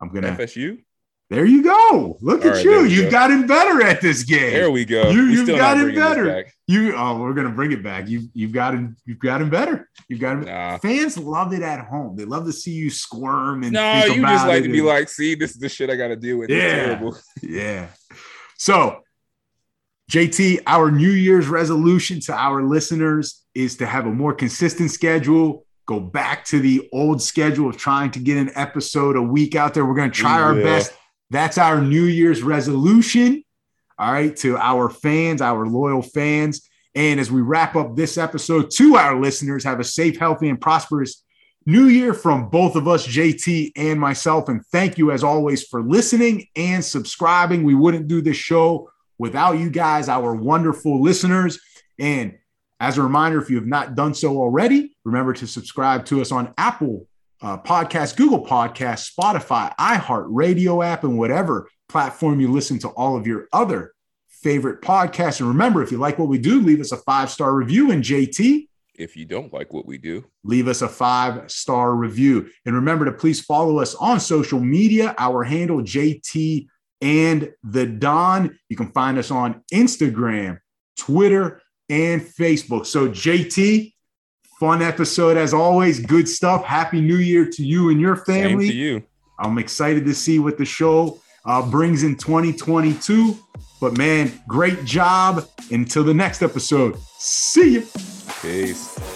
[0.00, 0.36] I'm gonna.
[0.36, 0.82] FSU.
[1.28, 2.16] There you go.
[2.20, 2.84] Look All at right, you.
[2.84, 3.10] You've go.
[3.10, 4.52] gotten better at this game.
[4.52, 5.10] There we go.
[5.10, 6.46] You, you've still got not it bringing this better.
[6.68, 6.94] You.
[6.96, 8.08] Oh, we're gonna bring it back.
[8.08, 8.96] You've You've gotten.
[9.04, 9.88] You've gotten better.
[10.08, 10.44] You've gotten.
[10.44, 10.78] Nah.
[10.78, 12.14] Fans love it at home.
[12.16, 13.72] They love to see you squirm and.
[13.72, 16.16] No, you just like to be like, see, this is the shit I got to
[16.16, 16.50] deal with.
[16.50, 16.84] It's Yeah.
[16.84, 17.18] terrible.
[17.42, 17.86] Yeah.
[18.56, 19.00] So,
[20.10, 25.66] JT, our New Year's resolution to our listeners is to have a more consistent schedule.
[25.86, 29.74] Go back to the old schedule of trying to get an episode a week out
[29.74, 29.84] there.
[29.84, 30.62] We're going to try We our will.
[30.62, 30.92] best.
[31.30, 33.42] That's our New Year's resolution.
[33.98, 34.36] All right.
[34.38, 36.68] To our fans, our loyal fans.
[36.94, 40.60] And as we wrap up this episode, to our listeners, have a safe, healthy, and
[40.60, 41.22] prosperous
[41.68, 44.48] New Year from both of us, JT and myself.
[44.48, 47.64] And thank you, as always, for listening and subscribing.
[47.64, 48.88] We wouldn't do this show
[49.18, 51.58] without you guys, our wonderful listeners.
[51.98, 52.38] And
[52.78, 56.30] as a reminder, if you have not done so already, remember to subscribe to us
[56.30, 57.08] on Apple
[57.42, 63.16] uh, Podcast, Google Podcast, Spotify, iHeart Radio app, and whatever platform you listen to all
[63.16, 63.92] of your other
[64.28, 65.40] favorite podcasts.
[65.40, 67.90] And remember, if you like what we do, leave us a five star review.
[67.90, 72.48] And JT, If you don't like what we do, leave us a five star review.
[72.64, 75.14] And remember to please follow us on social media.
[75.18, 76.66] Our handle JT
[77.00, 78.58] and the Don.
[78.68, 80.58] You can find us on Instagram,
[80.98, 82.86] Twitter, and Facebook.
[82.86, 83.92] So, JT,
[84.58, 86.00] fun episode as always.
[86.00, 86.64] Good stuff.
[86.64, 88.68] Happy New Year to you and your same family.
[88.68, 89.02] to you.
[89.38, 93.38] I'm excited to see what the show uh, brings in 2022.
[93.80, 95.46] But man, great job.
[95.70, 97.86] Until the next episode, see you.
[98.40, 99.15] Peace.